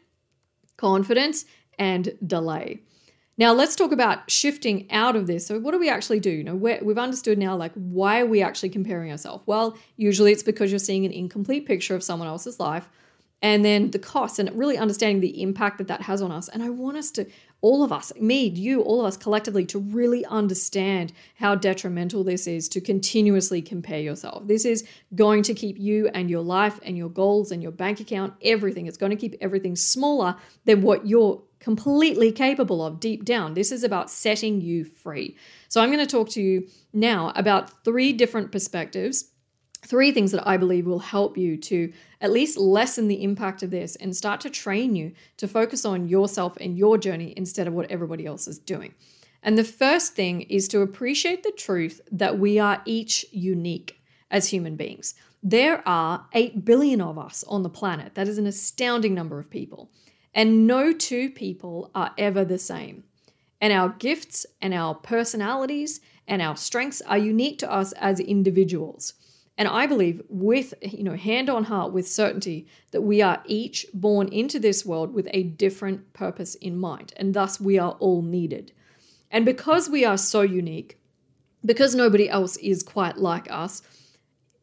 confidence, 0.77 1.45
and 1.77 2.17
delay. 2.25 2.83
Now, 3.37 3.53
let's 3.53 3.75
talk 3.75 3.91
about 3.91 4.31
shifting 4.31 4.89
out 4.93 5.17
of 5.17 5.27
this. 5.27 5.45
So, 5.45 5.59
what 5.59 5.73
do 5.73 5.81
we 5.81 5.91
actually 5.91 6.21
do? 6.21 6.31
You 6.31 6.45
know, 6.45 6.55
we've 6.55 6.99
understood 6.99 7.37
now, 7.37 7.57
like, 7.57 7.73
why 7.75 8.21
are 8.21 8.27
we 8.27 8.43
actually 8.43 8.69
comparing 8.69 9.11
ourselves? 9.11 9.43
Well, 9.45 9.77
usually 9.97 10.31
it's 10.31 10.45
because 10.45 10.71
you're 10.71 10.79
seeing 10.79 11.05
an 11.05 11.11
incomplete 11.11 11.67
picture 11.67 11.97
of 11.97 12.05
someone 12.05 12.29
else's 12.29 12.61
life. 12.61 12.89
And 13.43 13.65
then 13.65 13.91
the 13.91 13.99
costs 13.99 14.39
and 14.39 14.51
really 14.59 14.77
understanding 14.77 15.21
the 15.21 15.43
impact 15.43 15.79
that 15.79 15.89
that 15.89 16.03
has 16.03 16.21
on 16.21 16.31
us. 16.31 16.49
And 16.49 16.63
I 16.63 16.69
want 16.69 16.99
us 16.99 17.11
to, 17.13 17.27
all 17.63 17.83
of 17.83 17.91
us, 17.91 18.13
me, 18.17 18.49
you, 18.49 18.83
all 18.83 19.01
of 19.01 19.07
us 19.07 19.17
collectively, 19.17 19.65
to 19.67 19.79
really 19.79 20.25
understand 20.27 21.13
how 21.37 21.55
detrimental 21.55 22.23
this 22.23 22.47
is 22.47 22.69
to 22.71 22.81
continuously 22.81 23.63
compare 23.63 24.01
yourself. 24.01 24.47
This 24.47 24.65
is 24.65 24.87
going 25.15 25.43
to 25.45 25.55
keep 25.55 25.79
you 25.79 26.09
and 26.09 26.29
your 26.29 26.43
life 26.43 26.81
and 26.83 26.99
your 26.99 27.09
goals 27.09 27.51
and 27.51 27.63
your 27.63 27.73
bank 27.73 28.01
account, 28.01 28.35
everything. 28.43 28.87
It's 28.87 28.99
going 28.99 29.11
to 29.11 29.17
keep 29.17 29.37
everything 29.41 29.75
smaller 29.75 30.37
than 30.67 30.83
what 30.83 31.07
you're 31.07 31.43
completely 31.61 32.33
capable 32.33 32.85
of 32.85 33.01
deep 33.01 33.25
down. 33.25 33.55
This 33.55 33.73
is 33.73 33.85
about 33.85 34.11
setting 34.11 34.61
you 34.61 34.85
free. 34.85 35.37
So 35.69 35.81
I'm 35.81 35.91
going 35.91 36.07
to 36.07 36.11
talk 36.11 36.29
to 36.31 36.43
you 36.43 36.67
now 36.93 37.33
about 37.37 37.85
three 37.85 38.13
different 38.13 38.53
perspectives 38.53 39.31
three 39.83 40.13
things 40.13 40.33
that 40.33 40.47
I 40.47 40.57
believe 40.57 40.87
will 40.87 40.99
help 40.99 41.37
you 41.37 41.57
to 41.57 41.93
at 42.21 42.33
least 42.33 42.59
lessen 42.59 43.09
the 43.09 43.23
impact 43.23 43.63
of 43.63 43.71
this 43.71 43.97
and 43.97 44.15
start 44.15 44.41
to 44.43 44.51
train 44.51 44.95
you 44.95 45.13
to 45.39 45.49
focus 45.49 45.85
on 45.85 46.09
yourself 46.09 46.57
and 46.61 46.77
your 46.77 46.99
journey 46.99 47.35
instead 47.37 47.67
of 47.67 47.75
what 47.75 47.91
everybody 47.91 48.27
else 48.27 48.47
is 48.47 48.59
doing. 48.59 48.95
And 49.43 49.57
the 49.57 49.65
first 49.65 50.15
thing 50.15 50.43
is 50.43 50.69
to 50.69 50.83
appreciate 50.83 51.43
the 51.43 51.53
truth 51.53 52.01
that 52.13 52.39
we 52.39 52.59
are 52.59 52.83
each 52.85 53.25
unique 53.33 54.01
as 54.31 54.49
human 54.49 54.77
beings. 54.77 55.15
There 55.43 55.87
are 55.89 56.27
8 56.35 56.65
billion 56.65 57.01
of 57.01 57.19
us 57.19 57.45
on 57.49 57.63
the 57.63 57.71
planet. 57.71 58.15
That 58.15 58.29
is 58.29 58.37
an 58.37 58.47
astounding 58.47 59.15
number 59.15 59.39
of 59.39 59.51
people. 59.51 59.91
And 60.35 60.67
no 60.67 60.93
two 60.93 61.31
people 61.31 61.91
are 61.95 62.13
ever 62.19 62.45
the 62.45 62.59
same. 62.59 63.05
And 63.61 63.73
our 63.73 63.89
gifts 63.89 64.47
and 64.61 64.75
our 64.75 64.95
personalities 64.95 66.01
and 66.29 66.41
our 66.41 66.57
strengths 66.57 67.01
are 67.03 67.19
unique 67.19 67.59
to 67.59 67.73
us 67.73 67.93
as 67.93 68.21
individuals. 68.21 69.15
And 69.61 69.69
I 69.69 69.87
believe 69.87 70.23
with, 70.31 70.73
you 70.81 71.05
know, 71.05 71.17
hand 71.17 71.51
on 71.51 71.65
heart, 71.65 71.93
with 71.93 72.09
certainty, 72.09 72.67
that 72.93 73.03
we 73.03 73.21
are 73.21 73.43
each 73.45 73.85
born 73.93 74.29
into 74.29 74.59
this 74.59 74.87
world 74.87 75.13
with 75.13 75.29
a 75.33 75.43
different 75.43 76.15
purpose 76.15 76.55
in 76.55 76.79
mind. 76.79 77.13
And 77.19 77.35
thus 77.35 77.61
we 77.61 77.79
are 77.79 77.93
all 78.01 78.23
needed. 78.23 78.73
And 79.31 79.45
because 79.45 79.91
we 79.91 80.03
are 80.03 80.17
so 80.17 80.41
unique, 80.41 80.99
because 81.63 81.95
nobody 81.95 82.27
else 82.27 82.57
is 82.57 82.83
quite 82.83 83.19
like 83.19 83.51
us, 83.51 83.83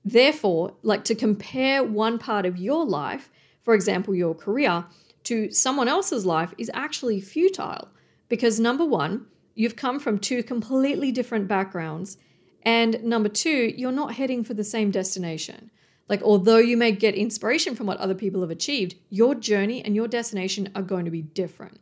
therefore, 0.04 0.74
like 0.82 1.04
to 1.04 1.14
compare 1.14 1.84
one 1.84 2.18
part 2.18 2.48
of 2.48 2.58
your 2.58 2.84
life, 2.84 3.30
for 3.62 3.76
example, 3.76 4.16
your 4.16 4.34
career, 4.34 4.84
to 5.26 5.52
someone 5.52 5.88
else's 5.88 6.26
life 6.26 6.56
is 6.58 6.72
actually 6.74 7.22
futile. 7.22 7.88
Because 8.30 8.60
number 8.60 8.84
one, 8.84 9.28
you've 9.54 9.76
come 9.76 10.00
from 10.00 10.18
two 10.18 10.42
completely 10.42 11.12
different 11.12 11.48
backgrounds 11.48 12.18
and 12.64 13.04
number 13.04 13.30
two, 13.30 13.74
you're 13.78 13.92
not 13.92 14.16
heading 14.16 14.44
for 14.44 14.54
the 14.54 14.64
same 14.64 14.92
destination. 14.92 15.72
Like, 16.10 16.22
although 16.22 16.58
you 16.58 16.78
may 16.78 16.92
get 16.92 17.16
inspiration 17.16 17.76
from 17.76 17.88
what 17.88 17.98
other 17.98 18.16
people 18.16 18.42
have 18.42 18.50
achieved, 18.50 18.96
your 19.10 19.36
journey 19.36 19.84
and 19.84 19.96
your 19.96 20.08
destination 20.08 20.72
are 20.74 20.82
going 20.82 21.06
to 21.06 21.12
be 21.12 21.22
different. 21.22 21.80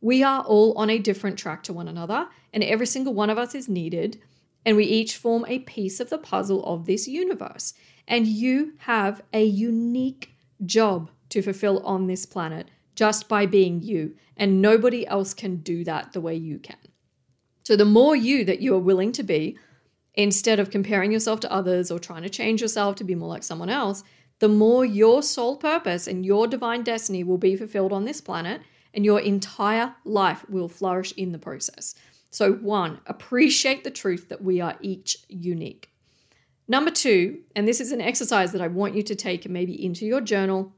We 0.00 0.22
are 0.22 0.42
all 0.42 0.76
on 0.78 0.90
a 0.90 0.98
different 0.98 1.38
track 1.38 1.62
to 1.64 1.72
one 1.72 1.88
another, 1.88 2.28
and 2.52 2.62
every 2.62 2.86
single 2.86 3.14
one 3.14 3.30
of 3.30 3.38
us 3.38 3.54
is 3.54 3.68
needed, 3.68 4.20
and 4.64 4.76
we 4.76 4.84
each 4.84 5.16
form 5.16 5.44
a 5.48 5.60
piece 5.60 6.00
of 6.00 6.10
the 6.10 6.18
puzzle 6.18 6.64
of 6.64 6.86
this 6.86 7.08
universe. 7.08 7.74
And 8.06 8.26
you 8.26 8.74
have 8.78 9.22
a 9.32 9.44
unique 9.44 10.34
job 10.64 11.10
to 11.30 11.42
fulfill 11.42 11.84
on 11.84 12.06
this 12.06 12.24
planet 12.24 12.70
just 12.94 13.28
by 13.28 13.46
being 13.46 13.82
you, 13.82 14.14
and 14.36 14.62
nobody 14.62 15.06
else 15.06 15.34
can 15.34 15.56
do 15.56 15.82
that 15.84 16.12
the 16.12 16.20
way 16.20 16.34
you 16.34 16.58
can. 16.58 16.76
So, 17.64 17.74
the 17.74 17.84
more 17.84 18.14
you 18.14 18.44
that 18.44 18.60
you 18.60 18.74
are 18.74 18.80
willing 18.80 19.10
to 19.12 19.24
be, 19.24 19.58
instead 20.16 20.58
of 20.58 20.70
comparing 20.70 21.12
yourself 21.12 21.40
to 21.40 21.52
others 21.52 21.90
or 21.90 21.98
trying 21.98 22.22
to 22.22 22.28
change 22.28 22.60
yourself 22.62 22.96
to 22.96 23.04
be 23.04 23.14
more 23.14 23.28
like 23.28 23.42
someone 23.42 23.68
else, 23.68 24.02
the 24.38 24.48
more 24.48 24.84
your 24.84 25.22
soul 25.22 25.56
purpose 25.56 26.06
and 26.06 26.26
your 26.26 26.46
divine 26.46 26.82
destiny 26.82 27.22
will 27.22 27.38
be 27.38 27.56
fulfilled 27.56 27.92
on 27.92 28.04
this 28.04 28.20
planet, 28.20 28.60
and 28.92 29.04
your 29.04 29.20
entire 29.20 29.94
life 30.04 30.48
will 30.48 30.68
flourish 30.68 31.12
in 31.12 31.32
the 31.32 31.38
process. 31.38 31.94
So, 32.30 32.54
one, 32.54 33.00
appreciate 33.06 33.84
the 33.84 33.90
truth 33.90 34.28
that 34.28 34.42
we 34.42 34.60
are 34.60 34.76
each 34.80 35.18
unique. 35.28 35.90
Number 36.68 36.90
two, 36.90 37.40
and 37.54 37.68
this 37.68 37.80
is 37.80 37.92
an 37.92 38.00
exercise 38.00 38.52
that 38.52 38.60
I 38.60 38.66
want 38.68 38.94
you 38.94 39.02
to 39.04 39.14
take 39.14 39.48
maybe 39.48 39.84
into 39.84 40.04
your 40.04 40.20
journal. 40.20 40.72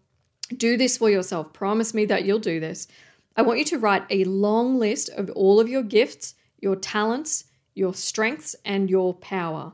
Do 0.56 0.76
this 0.76 0.98
for 0.98 1.10
yourself. 1.10 1.52
Promise 1.52 1.94
me 1.94 2.04
that 2.06 2.24
you'll 2.24 2.38
do 2.38 2.60
this. 2.60 2.88
I 3.36 3.42
want 3.42 3.58
you 3.58 3.64
to 3.66 3.78
write 3.78 4.04
a 4.10 4.24
long 4.24 4.78
list 4.78 5.08
of 5.10 5.30
all 5.30 5.60
of 5.60 5.68
your 5.68 5.82
gifts, 5.82 6.34
your 6.60 6.76
talents, 6.76 7.44
your 7.78 7.94
strengths, 7.94 8.56
and 8.64 8.90
your 8.90 9.14
power. 9.14 9.72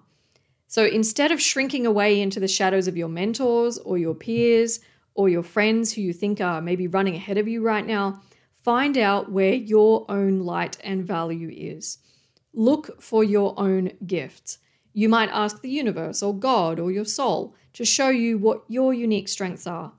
So 0.68 0.84
instead 0.84 1.32
of 1.32 1.40
shrinking 1.40 1.86
away 1.86 2.20
into 2.20 2.40
the 2.40 2.48
shadows 2.48 2.88
of 2.88 2.96
your 2.96 3.08
mentors 3.08 3.78
or 3.78 3.96
your 3.96 4.14
peers 4.14 4.80
or 5.14 5.28
your 5.28 5.42
friends 5.42 5.92
who 5.92 6.02
you 6.02 6.12
think 6.12 6.40
are 6.40 6.60
maybe 6.60 6.86
running 6.86 7.14
ahead 7.14 7.38
of 7.38 7.48
you 7.48 7.62
right 7.62 7.86
now, 7.86 8.20
find 8.52 8.98
out 8.98 9.30
where 9.30 9.54
your 9.54 10.04
own 10.08 10.40
light 10.40 10.76
and 10.82 11.06
value 11.06 11.50
is. 11.52 11.98
Look 12.52 13.00
for 13.00 13.24
your 13.24 13.58
own 13.58 13.92
gifts. 14.06 14.58
You 14.92 15.08
might 15.08 15.30
ask 15.30 15.60
the 15.60 15.70
universe 15.70 16.22
or 16.22 16.34
God 16.34 16.78
or 16.78 16.90
your 16.90 17.04
soul 17.04 17.54
to 17.72 17.84
show 17.84 18.08
you 18.08 18.38
what 18.38 18.64
your 18.68 18.94
unique 18.94 19.28
strengths 19.28 19.66
are. 19.66 19.92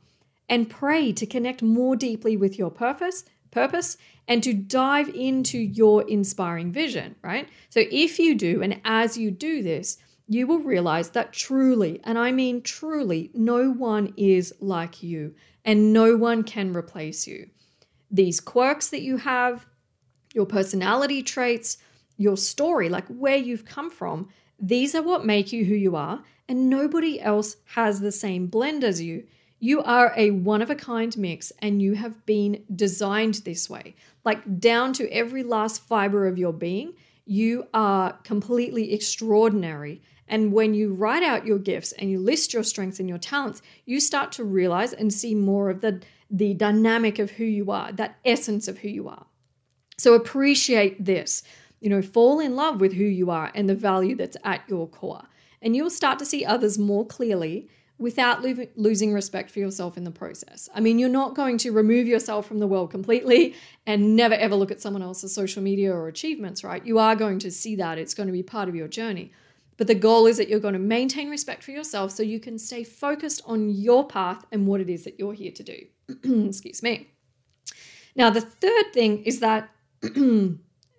And 0.48 0.70
pray 0.70 1.12
to 1.14 1.26
connect 1.26 1.64
more 1.64 1.96
deeply 1.96 2.38
with 2.38 2.58
your 2.60 2.70
purpose 2.70 3.24
purpose 3.52 3.98
and 4.28 4.42
to 4.44 4.54
dive 4.54 5.10
into 5.10 5.58
your 5.58 6.08
inspiring 6.08 6.72
vision, 6.72 7.16
right? 7.22 7.48
So 7.70 7.82
if 7.92 8.20
you 8.20 8.36
do, 8.36 8.62
and 8.62 8.82
as 8.84 9.18
you 9.18 9.32
do 9.32 9.62
this, 9.62 9.98
you 10.28 10.48
will 10.48 10.60
realize 10.60 11.10
that 11.12 11.34
truly, 11.34 12.02
and 12.04 12.18
I 12.18 12.32
mean 12.32 12.62
truly, 12.62 13.30
no 13.34 13.70
one 13.72 14.14
is 14.18 14.54
like 14.60 15.04
you 15.04 15.36
and 15.64 15.94
no 15.94 16.16
one 16.16 16.44
can 16.44 16.76
replace 16.76 17.28
you. 17.28 17.50
These 18.10 18.40
quirks 18.40 18.90
that 18.90 19.02
you 19.02 19.18
have, 19.18 19.66
your 20.34 20.46
personality 20.46 21.22
traits, 21.22 21.78
your 22.18 22.38
story, 22.38 22.90
like 22.90 23.08
where 23.08 23.38
you've 23.38 23.66
come 23.66 23.92
from, 23.92 24.30
these 24.60 24.96
are 24.96 25.04
what 25.04 25.26
make 25.26 25.52
you 25.52 25.66
who 25.66 25.76
you 25.76 25.96
are, 25.96 26.24
and 26.48 26.70
nobody 26.70 27.20
else 27.20 27.58
has 27.74 28.00
the 28.00 28.12
same 28.12 28.48
blend 28.48 28.84
as 28.84 29.02
you. 29.02 29.26
You 29.60 29.82
are 29.84 30.14
a 30.16 30.32
one 30.32 30.62
of 30.62 30.70
a 30.70 30.76
kind 30.76 31.16
mix 31.18 31.52
and 31.60 31.82
you 31.82 31.96
have 31.96 32.26
been 32.26 32.64
designed 32.76 33.36
this 33.46 33.70
way. 33.70 33.96
Like 34.24 34.60
down 34.60 34.94
to 34.94 35.10
every 35.10 35.44
last 35.44 35.82
fiber 35.82 36.28
of 36.28 36.38
your 36.38 36.54
being, 36.54 36.94
you 37.26 37.68
are 37.74 38.14
completely 38.24 38.94
extraordinary. 38.94 40.02
And 40.28 40.52
when 40.52 40.74
you 40.74 40.94
write 40.94 41.24
out 41.24 41.46
your 41.46 41.60
gifts 41.60 41.92
and 41.94 42.10
you 42.10 42.20
list 42.20 42.54
your 42.54 42.64
strengths 42.64 43.00
and 43.00 43.08
your 43.08 43.18
talents, 43.18 43.62
you 43.86 44.00
start 44.00 44.32
to 44.34 44.44
realize 44.44 44.94
and 44.94 45.14
see 45.14 45.36
more 45.36 45.70
of 45.70 45.82
the, 45.82 46.02
the 46.30 46.54
dynamic 46.54 47.20
of 47.20 47.32
who 47.32 47.46
you 47.46 47.72
are, 47.72 47.92
that 47.94 48.18
essence 48.26 48.68
of 48.68 48.80
who 48.80 48.90
you 48.90 49.08
are. 49.08 49.26
So 49.98 50.14
appreciate 50.14 51.04
this. 51.04 51.44
You 51.80 51.90
know, 51.90 52.02
fall 52.02 52.40
in 52.40 52.56
love 52.56 52.82
with 52.82 52.94
who 52.94 53.04
you 53.04 53.30
are 53.30 53.52
and 53.54 53.70
the 53.70 53.76
value 53.76 54.16
that's 54.16 54.38
at 54.44 54.62
your 54.68 54.88
core. 54.88 55.26
And 55.62 55.76
you'll 55.76 55.90
start 55.90 56.20
to 56.20 56.26
see 56.26 56.44
others 56.44 56.78
more 56.78 57.06
clearly 57.06 57.70
without 57.98 58.44
lo- 58.44 58.68
losing 58.76 59.14
respect 59.14 59.50
for 59.50 59.60
yourself 59.60 59.98
in 59.98 60.04
the 60.04 60.12
process. 60.12 60.68
I 60.74 60.80
mean, 60.82 61.00
you're 61.00 61.10
not 61.10 61.36
going 61.36 61.58
to 61.60 61.72
remove 61.72 62.08
yourself 62.08 62.46
from 62.46 62.60
the 62.60 62.68
world 62.68 62.92
completely 62.92 63.56
and 63.86 64.16
never 64.16 64.34
ever 64.36 64.56
look 64.56 64.72
at 64.72 64.82
someone 64.82 65.02
else's 65.02 65.34
social 65.34 65.64
media 65.64 65.94
or 65.94 66.08
achievements, 66.08 66.64
right? 66.64 66.86
You 66.86 67.00
are 67.00 67.16
going 67.16 67.40
to 67.40 67.52
see 67.52 67.76
that, 67.78 67.98
it's 67.98 68.14
going 68.14 68.28
to 68.28 68.34
be 68.34 68.44
part 68.44 68.68
of 68.68 68.76
your 68.76 68.88
journey. 68.88 69.32
But 69.78 69.88
the 69.88 69.96
goal 69.96 70.26
is 70.26 70.38
that 70.38 70.48
you're 70.48 70.60
going 70.60 70.74
to 70.74 70.80
maintain 70.80 71.30
respect 71.30 71.64
for 71.64 71.72
yourself 71.72 72.12
so 72.12 72.24
you 72.24 72.40
can 72.40 72.58
stay 72.58 72.84
focused 72.84 73.42
on 73.46 73.70
your 73.70 74.08
path 74.08 74.46
and 74.52 74.68
what 74.68 74.82
it 74.82 74.90
is 74.90 75.04
that 75.04 75.20
you're 75.20 75.34
here 75.34 75.52
to 75.52 75.64
do. 75.64 75.86
Excuse 76.48 76.82
me. 76.82 77.10
Now, 78.16 78.30
the 78.30 78.42
third 78.42 78.94
thing 78.94 79.24
is 79.24 79.42
that 79.42 79.70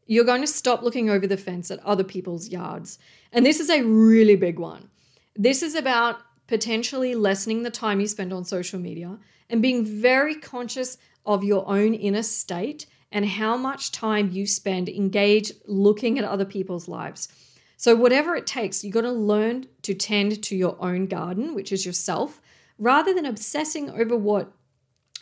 you're 0.07 0.25
going 0.25 0.43
to 0.43 0.47
stop 0.47 0.83
looking 0.83 1.09
over 1.09 1.27
the 1.27 1.39
fence 1.39 1.71
at 1.71 1.85
other 1.85 2.05
people's 2.05 2.49
yards. 2.49 2.99
And 3.33 3.47
this 3.47 3.61
is 3.61 3.71
a 3.71 3.83
really 3.83 4.37
big 4.37 4.59
one. 4.59 4.91
This 5.35 5.63
is 5.63 5.75
about 5.75 6.21
potentially 6.47 7.15
lessening 7.15 7.63
the 7.63 7.71
time 7.71 8.01
you 8.01 8.07
spend 8.07 8.33
on 8.33 8.45
social 8.45 8.79
media, 8.79 9.19
and 9.49 9.63
being 9.63 9.85
very 9.85 10.35
conscious 10.35 10.99
of 11.25 11.45
your 11.45 11.69
own 11.69 11.95
inner 11.95 12.23
state 12.23 12.87
and 13.13 13.27
how 13.27 13.57
much 13.57 13.93
time 13.93 14.31
you 14.31 14.47
spend 14.47 14.89
engaged 14.89 15.53
looking 15.67 16.19
at 16.19 16.25
other 16.25 16.45
people's 16.45 16.89
lives. 16.89 17.29
So, 17.77 17.95
whatever 17.95 18.35
it 18.35 18.47
takes, 18.47 18.83
you've 18.83 18.95
got 18.95 19.03
to 19.03 19.13
learn 19.13 19.67
to 19.83 19.95
tend 19.95 20.43
to 20.43 20.57
your 20.57 20.77
own 20.81 21.07
garden, 21.07 21.55
which 21.55 21.73
is 21.73 21.85
yourself, 21.85 22.41
rather 22.79 23.13
than 23.15 23.27
obsessing 23.27 23.91
over 23.91 24.17
what 24.17 24.53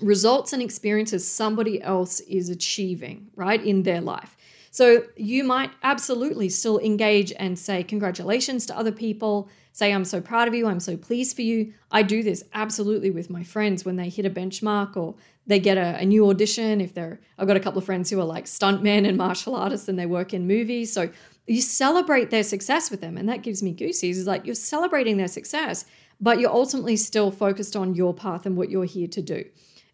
results 0.01 0.53
and 0.53 0.63
experiences 0.63 1.29
somebody 1.29 1.83
else 1.83 2.21
is 2.21 2.49
achieving, 2.49 3.29
right, 3.35 3.65
in 3.65 3.83
their 3.83 4.01
life. 4.01 4.37
So, 4.71 5.05
you 5.17 5.43
might 5.43 5.71
absolutely 5.83 6.49
still 6.49 6.79
engage 6.79 7.33
and 7.37 7.59
say 7.59 7.83
congratulations 7.83 8.67
to 8.67 8.79
other 8.79 8.93
people, 8.93 9.49
say, 9.75 9.93
I'm 9.93 10.05
so 10.05 10.21
proud 10.21 10.47
of 10.47 10.55
you, 10.55 10.69
I'm 10.69 10.79
so 10.79 10.97
pleased 10.97 11.35
for 11.35 11.43
you. 11.43 11.75
I 11.91 12.03
do 12.03 12.23
this 12.23 12.45
absolutely 12.55 13.11
with 13.11 13.29
my 13.29 13.43
friends 13.43 13.85
when 13.85 13.97
they 13.97 14.09
hit 14.09 14.25
a 14.25 14.31
benchmark 14.31 14.97
or 14.97 15.17
they 15.49 15.59
get 15.59 15.77
a, 15.77 15.99
a 15.99 16.05
new 16.05 16.31
audition. 16.31 16.81
If 16.81 16.95
they're, 16.95 17.19
I've 17.37 17.49
got 17.49 17.57
a 17.57 17.61
couple 17.61 17.81
of 17.81 17.85
friends 17.85 18.09
who 18.09 18.21
are 18.21 18.25
like 18.25 18.45
stuntmen 18.45 19.07
and 19.07 19.19
martial 19.19 19.57
artists 19.57 19.89
and 19.89 19.99
they 19.99 20.07
work 20.07 20.33
in 20.33 20.47
movies. 20.47 20.93
So 20.93 21.11
you 21.49 21.61
celebrate 21.61 22.31
their 22.31 22.45
success 22.45 22.89
with 22.89 23.01
them. 23.01 23.17
And 23.17 23.29
that 23.29 23.43
gives 23.43 23.65
me 23.65 23.73
goosies. 23.73 24.17
Is 24.17 24.29
like 24.29 24.47
you're 24.47 24.55
celebrating 24.55 25.17
their 25.17 25.27
success, 25.27 25.87
but 26.21 26.39
you're 26.39 26.53
ultimately 26.53 26.97
still 26.97 27.33
focused 27.33 27.75
on 27.75 27.97
your 27.97 28.15
path 28.15 28.47
and 28.47 28.57
what 28.57 28.71
you're 28.71 28.85
here 28.85 29.09
to 29.09 29.21
do. 29.21 29.45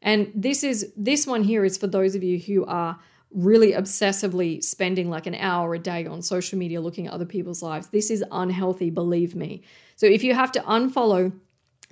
And 0.03 0.31
this 0.35 0.63
is 0.63 0.93
this 0.95 1.27
one 1.27 1.43
here 1.43 1.65
is 1.65 1.79
for 1.79 1.87
those 1.87 2.15
of 2.15 2.23
you 2.23 2.39
who 2.39 2.67
are 2.67 2.99
really 3.33 3.73
obsessively 3.73 4.63
spending 4.63 5.09
like 5.09 5.27
an 5.27 5.37
hour 5.37 5.75
a 5.75 5.79
day 5.79 6.07
on 6.07 6.21
social 6.23 6.59
media 6.59 6.81
looking 6.81 7.07
at 7.07 7.13
other 7.13 7.25
people's 7.25 7.63
lives. 7.63 7.89
This 7.89 8.11
is 8.11 8.25
unhealthy, 8.33 8.91
believe 8.91 9.35
me. 9.35 9.63
So 9.97 10.07
if 10.07 10.25
you 10.25 10.35
have 10.35 10.51
to 10.53 10.61
unfollow 10.61 11.33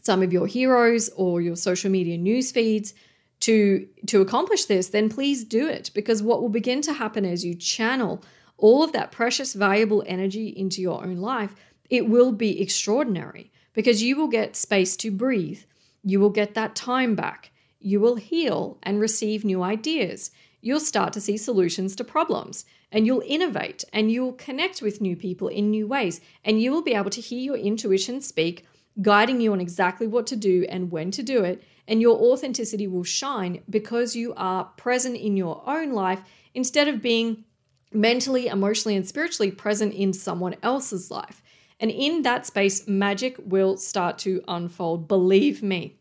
some 0.03 0.23
of 0.23 0.33
your 0.33 0.47
heroes 0.47 1.11
or 1.17 1.41
your 1.41 1.57
social 1.57 1.91
media 1.91 2.17
news 2.17 2.51
feeds 2.51 2.95
to 3.41 3.87
to 4.07 4.21
accomplish 4.21 4.65
this, 4.65 4.89
then 4.89 5.09
please 5.09 5.45
do 5.45 5.69
it 5.69 5.91
because 5.95 6.23
what 6.23 6.43
will 6.43 6.49
begin 6.49 6.81
to 6.83 6.93
happen 6.93 7.25
as 7.25 7.45
you 7.45 7.55
channel 7.55 8.23
all 8.57 8.83
of 8.83 8.93
that 8.93 9.13
precious 9.13 9.55
valuable 9.55 10.03
energy 10.07 10.49
into 10.49 10.83
your 10.83 11.05
own 11.05 11.19
life, 11.19 11.55
it 11.89 12.09
will 12.09 12.33
be 12.33 12.61
extraordinary 12.61 13.53
because 13.73 14.03
you 14.03 14.17
will 14.17 14.27
get 14.27 14.57
space 14.57 14.97
to 14.97 15.13
breathe. 15.13 15.61
You 16.03 16.19
will 16.19 16.31
get 16.31 16.55
that 16.55 16.75
time 16.75 17.15
back. 17.15 17.53
You 17.79 18.01
will 18.01 18.17
heal 18.17 18.79
and 18.83 19.01
receive 19.01 19.45
new 19.45 19.63
ideas 19.63 20.33
you'll 20.61 20.81
start 20.81 21.13
to 21.13 21.21
see 21.21 21.37
solutions 21.37 21.95
to 21.97 22.05
problems 22.05 22.65
and 22.91 23.07
you'll 23.07 23.23
innovate 23.27 23.85
and 23.93 24.11
you'll 24.11 24.33
connect 24.33 24.83
with 24.83 25.01
new 25.01 25.17
people 25.17 25.49
in 25.49 25.71
new 25.71 25.87
ways 25.87 26.21
and 26.45 26.61
you 26.61 26.71
will 26.73 26.83
be 26.83 26.95
able 26.95 27.11
to 27.11 27.21
hear 27.21 27.41
your 27.41 27.57
intuition 27.57 28.21
speak, 28.21 28.67
guiding 29.03 29.41
you 29.41 29.53
on 29.53 29.61
exactly 29.61 30.07
what 30.07 30.27
to 30.27 30.37
do 30.37 30.67
and 30.69 30.91
when 30.91 31.11
to 31.11 31.23
do 31.23 31.45
it. 31.45 31.63
And 31.87 32.01
your 32.01 32.19
authenticity 32.19 32.87
will 32.87 33.05
shine 33.05 33.63
because 33.71 34.15
you 34.17 34.35
are 34.37 34.65
present 34.77 35.17
in 35.17 35.37
your 35.37 35.63
own 35.67 35.93
life 35.93 36.23
instead 36.55 36.89
of 36.89 37.01
being 37.01 37.45
mentally, 37.93 38.49
emotionally, 38.49 38.97
and 38.97 39.07
spiritually 39.07 39.51
present 39.51 39.95
in 39.95 40.13
someone 40.13 40.57
else's 40.63 41.11
life. 41.11 41.43
And 41.81 41.91
in 41.91 42.23
that 42.23 42.45
space, 42.45 42.87
magic 42.89 43.37
will 43.39 43.77
start 43.77 44.19
to 44.19 44.43
unfold. 44.49 45.09
Believe 45.09 45.63
me. 45.63 45.98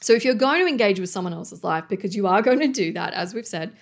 So 0.00 0.12
if 0.12 0.24
you're 0.24 0.34
going 0.34 0.60
to 0.60 0.66
engage 0.66 1.00
with 1.00 1.10
someone 1.10 1.32
else's 1.32 1.64
life, 1.64 1.84
because 1.88 2.14
you 2.14 2.26
are 2.26 2.42
going 2.42 2.60
to 2.60 2.68
do 2.68 2.92
that, 2.92 3.14
as 3.14 3.34
we've 3.34 3.46
said, 3.46 3.72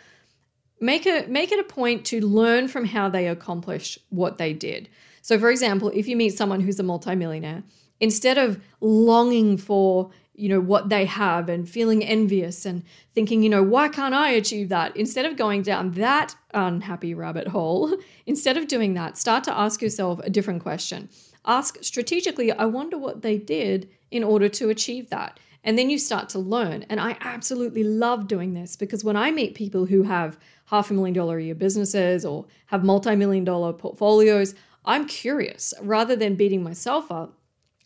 make 0.81 1.07
it 1.07 1.29
make 1.31 1.53
it 1.53 1.59
a 1.59 1.65
point 1.65 2.05
to 2.07 2.21
learn 2.21 2.69
from 2.69 2.85
how 2.85 3.09
they 3.09 3.29
accomplish 3.29 3.99
what 4.11 4.39
they 4.39 4.53
did. 4.53 4.89
So 5.23 5.39
for 5.39 5.51
example, 5.51 5.91
if 5.95 6.07
you 6.07 6.17
meet 6.17 6.37
someone 6.37 6.61
who's 6.61 6.79
a 6.79 6.83
multimillionaire, 6.83 7.63
instead 8.01 8.39
of 8.39 8.61
longing 8.81 9.57
for 9.57 10.11
you 10.35 10.51
know 10.51 10.61
what 10.61 10.91
they 10.91 11.07
have 11.07 11.49
and 11.49 11.67
feeling 11.67 12.05
envious 12.05 12.67
and 12.67 12.83
thinking 13.15 13.43
you 13.43 13.49
know 13.49 13.63
why 13.63 13.89
can't 13.89 14.15
i 14.15 14.31
achieve 14.31 14.69
that? 14.69 14.97
Instead 14.97 15.25
of 15.25 15.37
going 15.37 15.63
down 15.63 15.93
that 15.93 16.35
unhappy 16.53 17.15
rabbit 17.15 17.49
hole 17.49 17.97
instead 18.27 18.57
of 18.57 18.69
doing 18.69 18.95
that 18.95 19.17
start 19.17 19.45
to 19.45 19.59
ask 19.59 19.81
yourself 19.83 20.21
a 20.21 20.31
different 20.31 20.63
question. 20.63 21.09
Ask 21.45 21.79
strategically 21.83 22.53
i 22.53 22.65
wonder 22.65 22.99
what 22.99 23.23
they 23.23 23.39
did 23.39 23.89
in 24.11 24.23
order 24.25 24.49
to 24.49 24.69
achieve 24.69 25.11
that 25.11 25.39
and 25.67 25.77
then 25.77 25.91
you 25.91 25.99
start 25.99 26.29
to 26.31 26.39
learn. 26.39 26.85
And 26.89 27.01
I 27.01 27.17
absolutely 27.21 27.83
love 27.83 28.29
doing 28.29 28.55
this 28.55 28.77
because 28.77 29.03
when 29.05 29.17
I 29.17 29.33
meet 29.33 29.57
people 29.57 29.87
who 29.87 30.05
have 30.05 30.39
half 30.67 30.91
a 30.91 30.95
million 30.95 31.13
dollar 31.13 31.39
a 31.39 31.43
year 31.43 31.57
businesses 31.57 32.25
or 32.25 32.47
have 32.67 32.85
multi 32.85 33.17
million 33.17 33.45
dollar 33.45 33.73
portfolios, 33.73 34.55
I'm 34.85 35.07
curious 35.07 35.75
rather 35.83 36.15
than 36.15 36.37
beating 36.37 36.63
myself 36.63 37.11
up. 37.11 37.37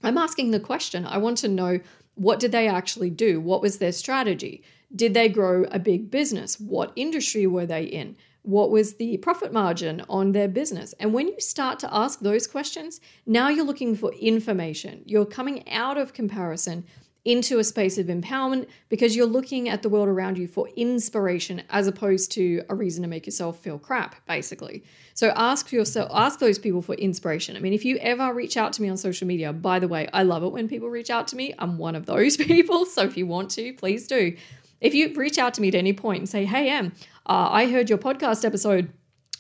I'm 0.03 0.19
asking 0.19 0.51
the 0.51 0.61
question. 0.61 1.07
I 1.07 1.17
want 1.17 1.39
to 1.39 1.49
know 1.49 1.81
what 2.15 2.39
did 2.39 2.53
they 2.53 2.69
actually 2.69 3.11
do? 3.11 3.41
What 3.41 3.63
was 3.63 3.79
their 3.79 3.93
strategy? 3.93 4.63
Did 4.95 5.15
they 5.15 5.31
grow 5.31 5.65
a 5.71 5.79
big 5.79 6.11
business? 6.11 6.61
What 6.61 6.93
industry 6.97 7.47
were 7.47 7.67
they 7.67 7.85
in? 7.85 8.17
What 8.43 8.71
was 8.71 8.95
the 8.95 9.17
profit 9.19 9.53
margin 9.53 10.03
on 10.09 10.33
their 10.33 10.49
business? 10.49 10.95
And 10.99 11.15
when 11.15 11.29
you 11.29 11.41
start 11.41 11.79
to 11.81 11.95
ask 11.95 12.21
those 12.21 12.47
questions, 12.47 13.01
now 13.27 13.49
you're 13.49 13.65
looking 13.65 13.95
for 13.95 14.13
information. 14.15 15.03
You're 15.07 15.27
coming 15.27 15.67
out 15.71 15.97
of 15.97 16.13
comparison 16.13 16.85
into 17.25 17.59
a 17.59 17.65
space 17.65 17.99
of 17.99 18.07
empowerment 18.07 18.67
because 18.89 19.15
you're 19.15 19.27
looking 19.27 19.69
at 19.69 19.83
the 19.83 19.89
world 19.89 20.09
around 20.09 20.39
you 20.39 20.47
for 20.47 20.69
inspiration 20.77 21.63
as 21.69 21.87
opposed 21.87 22.33
to 22.33 22.63
a 22.69 22.75
reason 22.75 23.03
to 23.03 23.09
make 23.09 23.27
yourself 23.27 23.59
feel 23.59 23.79
crap 23.79 24.15
basically. 24.27 24.83
So 25.15 25.33
ask 25.37 25.71
yourself 25.71 26.11
ask 26.15 26.39
those 26.39 26.59
people 26.59 26.81
for 26.81 26.95
inspiration. 26.95 27.57
I 27.57 27.61
mean 27.61 27.73
if 27.75 27.85
you 27.85 27.99
ever 27.99 28.33
reach 28.33 28.57
out 28.57 28.73
to 28.75 28.83
me 28.83 28.89
on 28.89 28.97
social 28.97 29.27
media 29.27 29.53
by 29.53 29.79
the 29.79 29.89
way 29.89 30.09
i 30.13 30.23
love 30.23 30.43
it 30.43 30.49
when 30.49 30.69
people 30.69 30.89
reach 30.89 31.11
out 31.11 31.29
to 31.29 31.37
me. 31.37 31.55
I'm 31.59 31.77
one 31.79 31.95
of 31.95 32.07
those 32.07 32.37
people 32.53 32.87
so 32.87 33.03
if 33.03 33.17
you 33.17 33.27
want 33.27 33.51
to 33.53 33.73
please 33.75 34.07
do. 34.07 34.37
If 34.81 34.95
you 34.95 35.13
reach 35.15 35.37
out 35.37 35.53
to 35.55 35.61
me 35.61 35.69
at 35.69 35.75
any 35.75 35.93
point 35.93 36.21
and 36.21 36.29
say 36.29 36.47
hey 36.47 36.71
em 36.71 36.93
uh, 37.27 37.49
i 37.51 37.71
heard 37.71 37.91
your 37.91 37.99
podcast 37.99 38.45
episode 38.45 38.91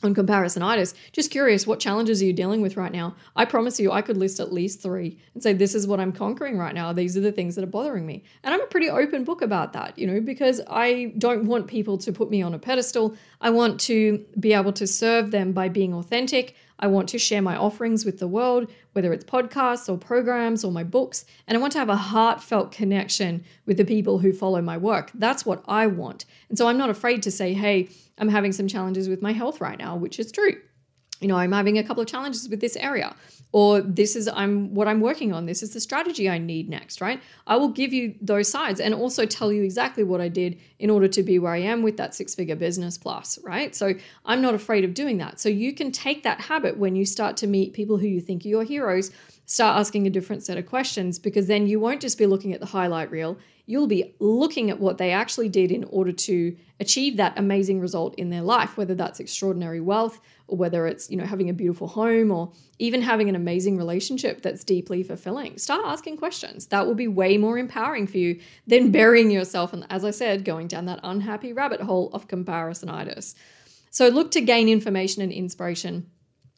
on 0.02 0.14
comparisonitis. 0.14 0.94
Just 1.12 1.30
curious, 1.30 1.66
what 1.66 1.80
challenges 1.80 2.22
are 2.22 2.24
you 2.24 2.32
dealing 2.32 2.62
with 2.62 2.76
right 2.76 2.92
now? 2.92 3.14
I 3.36 3.44
promise 3.44 3.78
you, 3.78 3.92
I 3.92 4.02
could 4.02 4.16
list 4.16 4.40
at 4.40 4.52
least 4.52 4.82
three 4.82 5.18
and 5.34 5.42
say, 5.42 5.52
this 5.52 5.74
is 5.74 5.86
what 5.86 6.00
I'm 6.00 6.12
conquering 6.12 6.58
right 6.58 6.74
now. 6.74 6.92
These 6.92 7.16
are 7.16 7.20
the 7.20 7.32
things 7.32 7.54
that 7.54 7.64
are 7.64 7.68
bothering 7.68 8.06
me. 8.06 8.24
And 8.42 8.54
I'm 8.54 8.62
a 8.62 8.66
pretty 8.66 8.88
open 8.88 9.24
book 9.24 9.42
about 9.42 9.72
that, 9.74 9.98
you 9.98 10.06
know, 10.06 10.20
because 10.20 10.60
I 10.68 11.12
don't 11.18 11.46
want 11.46 11.66
people 11.66 11.98
to 11.98 12.12
put 12.12 12.30
me 12.30 12.42
on 12.42 12.54
a 12.54 12.58
pedestal. 12.58 13.16
I 13.40 13.50
want 13.50 13.80
to 13.80 14.24
be 14.38 14.52
able 14.52 14.72
to 14.74 14.86
serve 14.86 15.30
them 15.30 15.52
by 15.52 15.68
being 15.68 15.92
authentic. 15.92 16.56
I 16.82 16.86
want 16.86 17.10
to 17.10 17.18
share 17.18 17.42
my 17.42 17.56
offerings 17.56 18.06
with 18.06 18.20
the 18.20 18.26
world, 18.26 18.70
whether 18.92 19.12
it's 19.12 19.24
podcasts 19.24 19.86
or 19.86 19.98
programs 19.98 20.64
or 20.64 20.72
my 20.72 20.82
books. 20.82 21.26
And 21.46 21.56
I 21.56 21.60
want 21.60 21.74
to 21.74 21.78
have 21.78 21.90
a 21.90 21.96
heartfelt 21.96 22.72
connection 22.72 23.44
with 23.66 23.76
the 23.76 23.84
people 23.84 24.20
who 24.20 24.32
follow 24.32 24.62
my 24.62 24.78
work. 24.78 25.10
That's 25.12 25.44
what 25.44 25.62
I 25.68 25.86
want. 25.86 26.24
And 26.48 26.56
so 26.56 26.68
I'm 26.68 26.78
not 26.78 26.88
afraid 26.88 27.22
to 27.24 27.30
say, 27.30 27.52
hey, 27.52 27.90
I'm 28.20 28.28
having 28.28 28.52
some 28.52 28.68
challenges 28.68 29.08
with 29.08 29.22
my 29.22 29.32
health 29.32 29.60
right 29.60 29.78
now, 29.78 29.96
which 29.96 30.20
is 30.20 30.30
true. 30.30 30.54
You 31.20 31.28
know, 31.28 31.36
I'm 31.36 31.52
having 31.52 31.76
a 31.76 31.82
couple 31.82 32.02
of 32.02 32.08
challenges 32.08 32.48
with 32.48 32.60
this 32.60 32.76
area 32.76 33.14
or 33.52 33.80
this 33.80 34.14
is 34.16 34.28
I'm 34.28 34.74
what 34.74 34.88
I'm 34.88 35.00
working 35.00 35.32
on. 35.32 35.46
This 35.46 35.62
is 35.62 35.72
the 35.74 35.80
strategy 35.80 36.28
I 36.28 36.38
need 36.38 36.68
next, 36.68 37.00
right? 37.00 37.20
I 37.46 37.56
will 37.56 37.68
give 37.68 37.92
you 37.92 38.14
those 38.20 38.48
sides 38.48 38.80
and 38.80 38.94
also 38.94 39.26
tell 39.26 39.52
you 39.52 39.62
exactly 39.62 40.04
what 40.04 40.20
I 40.20 40.28
did 40.28 40.58
in 40.78 40.88
order 40.88 41.08
to 41.08 41.22
be 41.22 41.38
where 41.38 41.52
I 41.52 41.58
am 41.58 41.82
with 41.82 41.96
that 41.96 42.14
six-figure 42.14 42.56
business 42.56 42.96
plus, 42.96 43.38
right? 43.42 43.74
So 43.74 43.94
I'm 44.24 44.40
not 44.40 44.54
afraid 44.54 44.84
of 44.84 44.94
doing 44.94 45.18
that. 45.18 45.40
So 45.40 45.48
you 45.48 45.74
can 45.74 45.90
take 45.90 46.22
that 46.22 46.42
habit 46.42 46.78
when 46.78 46.96
you 46.96 47.04
start 47.04 47.36
to 47.38 47.46
meet 47.46 47.72
people 47.72 47.98
who 47.98 48.06
you 48.06 48.20
think 48.20 48.44
are 48.44 48.48
your 48.48 48.64
heroes, 48.64 49.10
start 49.46 49.78
asking 49.78 50.06
a 50.06 50.10
different 50.10 50.44
set 50.44 50.56
of 50.56 50.66
questions 50.66 51.18
because 51.18 51.48
then 51.48 51.66
you 51.66 51.80
won't 51.80 52.00
just 52.00 52.18
be 52.18 52.26
looking 52.26 52.52
at 52.52 52.60
the 52.60 52.66
highlight 52.66 53.10
reel 53.10 53.36
you'll 53.70 53.86
be 53.86 54.14
looking 54.18 54.68
at 54.68 54.80
what 54.80 54.98
they 54.98 55.12
actually 55.12 55.48
did 55.48 55.70
in 55.70 55.84
order 55.84 56.12
to 56.12 56.56
achieve 56.80 57.16
that 57.16 57.38
amazing 57.38 57.80
result 57.80 58.14
in 58.16 58.30
their 58.30 58.42
life 58.42 58.76
whether 58.76 58.94
that's 58.94 59.20
extraordinary 59.20 59.80
wealth 59.80 60.20
or 60.48 60.58
whether 60.58 60.86
it's 60.86 61.08
you 61.10 61.16
know 61.16 61.24
having 61.24 61.48
a 61.48 61.54
beautiful 61.54 61.86
home 61.86 62.30
or 62.30 62.52
even 62.78 63.00
having 63.00 63.28
an 63.28 63.36
amazing 63.36 63.76
relationship 63.76 64.42
that's 64.42 64.64
deeply 64.64 65.02
fulfilling. 65.02 65.56
Start 65.58 65.82
asking 65.84 66.16
questions. 66.16 66.66
That 66.66 66.86
will 66.86 66.94
be 66.94 67.06
way 67.06 67.36
more 67.36 67.58
empowering 67.58 68.06
for 68.06 68.18
you 68.18 68.40
than 68.66 68.90
burying 68.98 69.30
yourself 69.30 69.72
and 69.72 69.86
as 69.88 70.04
i 70.04 70.10
said 70.10 70.44
going 70.44 70.66
down 70.66 70.86
that 70.86 71.00
unhappy 71.02 71.52
rabbit 71.52 71.80
hole 71.80 72.10
of 72.12 72.28
comparisonitis. 72.28 73.34
So 73.90 74.08
look 74.08 74.30
to 74.32 74.40
gain 74.40 74.68
information 74.68 75.22
and 75.22 75.32
inspiration 75.32 76.10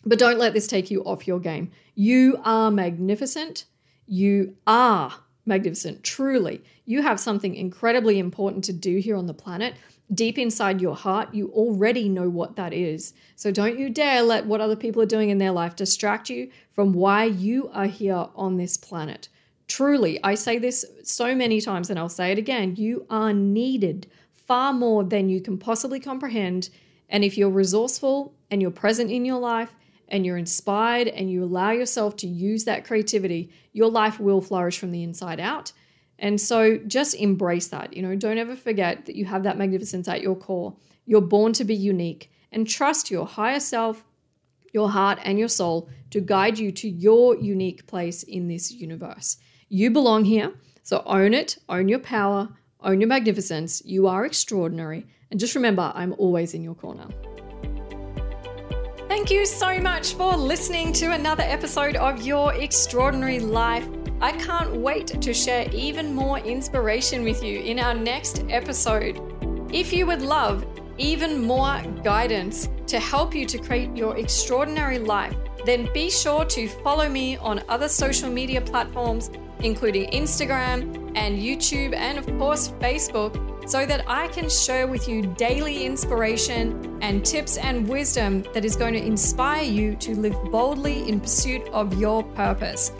but 0.04 0.18
don't 0.18 0.38
let 0.38 0.52
this 0.52 0.66
take 0.66 0.90
you 0.90 1.02
off 1.04 1.28
your 1.28 1.38
game. 1.38 1.70
You 1.94 2.40
are 2.44 2.70
magnificent. 2.70 3.66
You 4.06 4.56
are 4.66 5.12
magnificent. 5.46 6.02
Truly, 6.04 6.62
you 6.84 7.02
have 7.02 7.18
something 7.18 7.54
incredibly 7.54 8.18
important 8.18 8.64
to 8.64 8.72
do 8.72 8.98
here 8.98 9.16
on 9.16 9.26
the 9.26 9.34
planet. 9.34 9.74
Deep 10.14 10.38
inside 10.38 10.80
your 10.80 10.94
heart, 10.94 11.32
you 11.34 11.48
already 11.50 12.08
know 12.08 12.28
what 12.28 12.56
that 12.56 12.72
is. 12.72 13.14
So 13.36 13.50
don't 13.50 13.78
you 13.78 13.88
dare 13.88 14.22
let 14.22 14.46
what 14.46 14.60
other 14.60 14.76
people 14.76 15.00
are 15.02 15.06
doing 15.06 15.30
in 15.30 15.38
their 15.38 15.52
life 15.52 15.74
distract 15.74 16.28
you 16.28 16.50
from 16.70 16.92
why 16.92 17.24
you 17.24 17.70
are 17.72 17.86
here 17.86 18.26
on 18.34 18.56
this 18.56 18.76
planet. 18.76 19.28
Truly, 19.68 20.22
I 20.22 20.34
say 20.34 20.58
this 20.58 20.84
so 21.02 21.34
many 21.34 21.60
times 21.60 21.88
and 21.88 21.98
I'll 21.98 22.08
say 22.08 22.30
it 22.30 22.38
again 22.38 22.76
you 22.76 23.06
are 23.08 23.32
needed 23.32 24.06
far 24.32 24.72
more 24.72 25.02
than 25.02 25.28
you 25.28 25.40
can 25.40 25.56
possibly 25.56 25.98
comprehend. 25.98 26.68
And 27.08 27.24
if 27.24 27.38
you're 27.38 27.50
resourceful 27.50 28.34
and 28.50 28.60
you're 28.60 28.70
present 28.70 29.10
in 29.10 29.24
your 29.24 29.38
life, 29.38 29.74
and 30.12 30.26
you're 30.26 30.36
inspired 30.36 31.08
and 31.08 31.30
you 31.30 31.42
allow 31.42 31.70
yourself 31.70 32.14
to 32.16 32.28
use 32.28 32.64
that 32.64 32.84
creativity, 32.84 33.50
your 33.72 33.90
life 33.90 34.20
will 34.20 34.42
flourish 34.42 34.78
from 34.78 34.92
the 34.92 35.02
inside 35.02 35.40
out. 35.40 35.72
And 36.18 36.40
so 36.40 36.76
just 36.86 37.14
embrace 37.14 37.68
that. 37.68 37.94
You 37.94 38.02
know, 38.02 38.14
don't 38.14 38.38
ever 38.38 38.54
forget 38.54 39.06
that 39.06 39.16
you 39.16 39.24
have 39.24 39.42
that 39.42 39.56
magnificence 39.56 40.06
at 40.06 40.20
your 40.20 40.36
core. 40.36 40.76
You're 41.06 41.22
born 41.22 41.54
to 41.54 41.64
be 41.64 41.74
unique 41.74 42.30
and 42.52 42.68
trust 42.68 43.10
your 43.10 43.26
higher 43.26 43.58
self, 43.58 44.04
your 44.72 44.90
heart, 44.90 45.18
and 45.24 45.38
your 45.38 45.48
soul 45.48 45.88
to 46.10 46.20
guide 46.20 46.58
you 46.58 46.70
to 46.72 46.88
your 46.88 47.34
unique 47.36 47.86
place 47.86 48.22
in 48.22 48.46
this 48.46 48.70
universe. 48.70 49.38
You 49.70 49.90
belong 49.90 50.26
here. 50.26 50.52
So 50.82 51.02
own 51.06 51.32
it, 51.32 51.56
own 51.68 51.88
your 51.88 52.00
power, 52.00 52.50
own 52.80 53.00
your 53.00 53.08
magnificence. 53.08 53.82
You 53.84 54.06
are 54.08 54.26
extraordinary. 54.26 55.06
And 55.30 55.40
just 55.40 55.54
remember, 55.54 55.90
I'm 55.94 56.14
always 56.18 56.52
in 56.52 56.62
your 56.62 56.74
corner. 56.74 57.08
Thank 59.14 59.30
you 59.30 59.44
so 59.44 59.78
much 59.78 60.14
for 60.14 60.34
listening 60.34 60.90
to 60.94 61.12
another 61.12 61.42
episode 61.42 61.96
of 61.96 62.22
Your 62.22 62.54
Extraordinary 62.54 63.40
Life. 63.40 63.86
I 64.22 64.32
can't 64.32 64.74
wait 64.74 65.08
to 65.20 65.34
share 65.34 65.68
even 65.70 66.14
more 66.14 66.38
inspiration 66.38 67.22
with 67.22 67.44
you 67.44 67.60
in 67.60 67.78
our 67.78 67.92
next 67.92 68.42
episode. 68.48 69.20
If 69.70 69.92
you 69.92 70.06
would 70.06 70.22
love 70.22 70.64
even 70.96 71.42
more 71.42 71.82
guidance 72.02 72.70
to 72.86 72.98
help 72.98 73.34
you 73.34 73.44
to 73.44 73.58
create 73.58 73.94
your 73.94 74.16
extraordinary 74.16 74.98
life, 74.98 75.36
then 75.66 75.90
be 75.92 76.08
sure 76.08 76.46
to 76.46 76.66
follow 76.66 77.06
me 77.06 77.36
on 77.36 77.62
other 77.68 77.90
social 77.90 78.30
media 78.30 78.62
platforms 78.62 79.30
including 79.62 80.10
Instagram 80.10 81.12
and 81.14 81.38
YouTube, 81.38 81.94
and 81.94 82.18
of 82.18 82.26
course, 82.38 82.68
Facebook, 82.80 83.34
so 83.66 83.86
that 83.86 84.04
I 84.08 84.28
can 84.28 84.48
share 84.48 84.86
with 84.86 85.08
you 85.08 85.22
daily 85.22 85.84
inspiration 85.84 86.98
and 87.00 87.24
tips 87.24 87.56
and 87.56 87.88
wisdom 87.88 88.44
that 88.54 88.64
is 88.64 88.76
going 88.76 88.94
to 88.94 89.02
inspire 89.02 89.64
you 89.64 89.94
to 89.96 90.14
live 90.14 90.36
boldly 90.50 91.08
in 91.08 91.20
pursuit 91.20 91.62
of 91.68 91.98
your 91.98 92.22
purpose. 92.22 92.92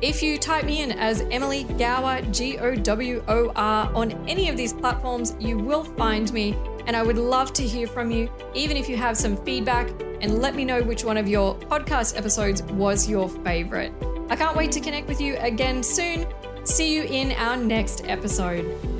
If 0.00 0.22
you 0.22 0.38
type 0.38 0.64
me 0.64 0.82
in 0.82 0.92
as 0.92 1.22
Emily 1.30 1.64
Gowor, 1.64 2.22
G 2.32 2.56
O 2.58 2.74
W 2.76 3.24
O 3.26 3.52
R, 3.56 3.92
on 3.94 4.12
any 4.28 4.48
of 4.48 4.56
these 4.56 4.72
platforms, 4.72 5.34
you 5.40 5.58
will 5.58 5.82
find 5.82 6.32
me. 6.32 6.56
And 6.86 6.96
I 6.96 7.02
would 7.02 7.18
love 7.18 7.52
to 7.54 7.62
hear 7.62 7.86
from 7.86 8.10
you, 8.10 8.30
even 8.54 8.76
if 8.76 8.88
you 8.88 8.96
have 8.96 9.16
some 9.16 9.36
feedback, 9.44 9.90
and 10.20 10.40
let 10.40 10.54
me 10.54 10.64
know 10.64 10.82
which 10.82 11.04
one 11.04 11.16
of 11.16 11.28
your 11.28 11.56
podcast 11.56 12.16
episodes 12.16 12.62
was 12.62 13.08
your 13.08 13.28
favorite. 13.28 13.92
I 14.30 14.36
can't 14.36 14.56
wait 14.56 14.70
to 14.72 14.80
connect 14.80 15.08
with 15.08 15.20
you 15.20 15.36
again 15.38 15.82
soon. 15.82 16.26
See 16.64 16.94
you 16.94 17.02
in 17.02 17.32
our 17.32 17.56
next 17.56 18.06
episode. 18.06 18.97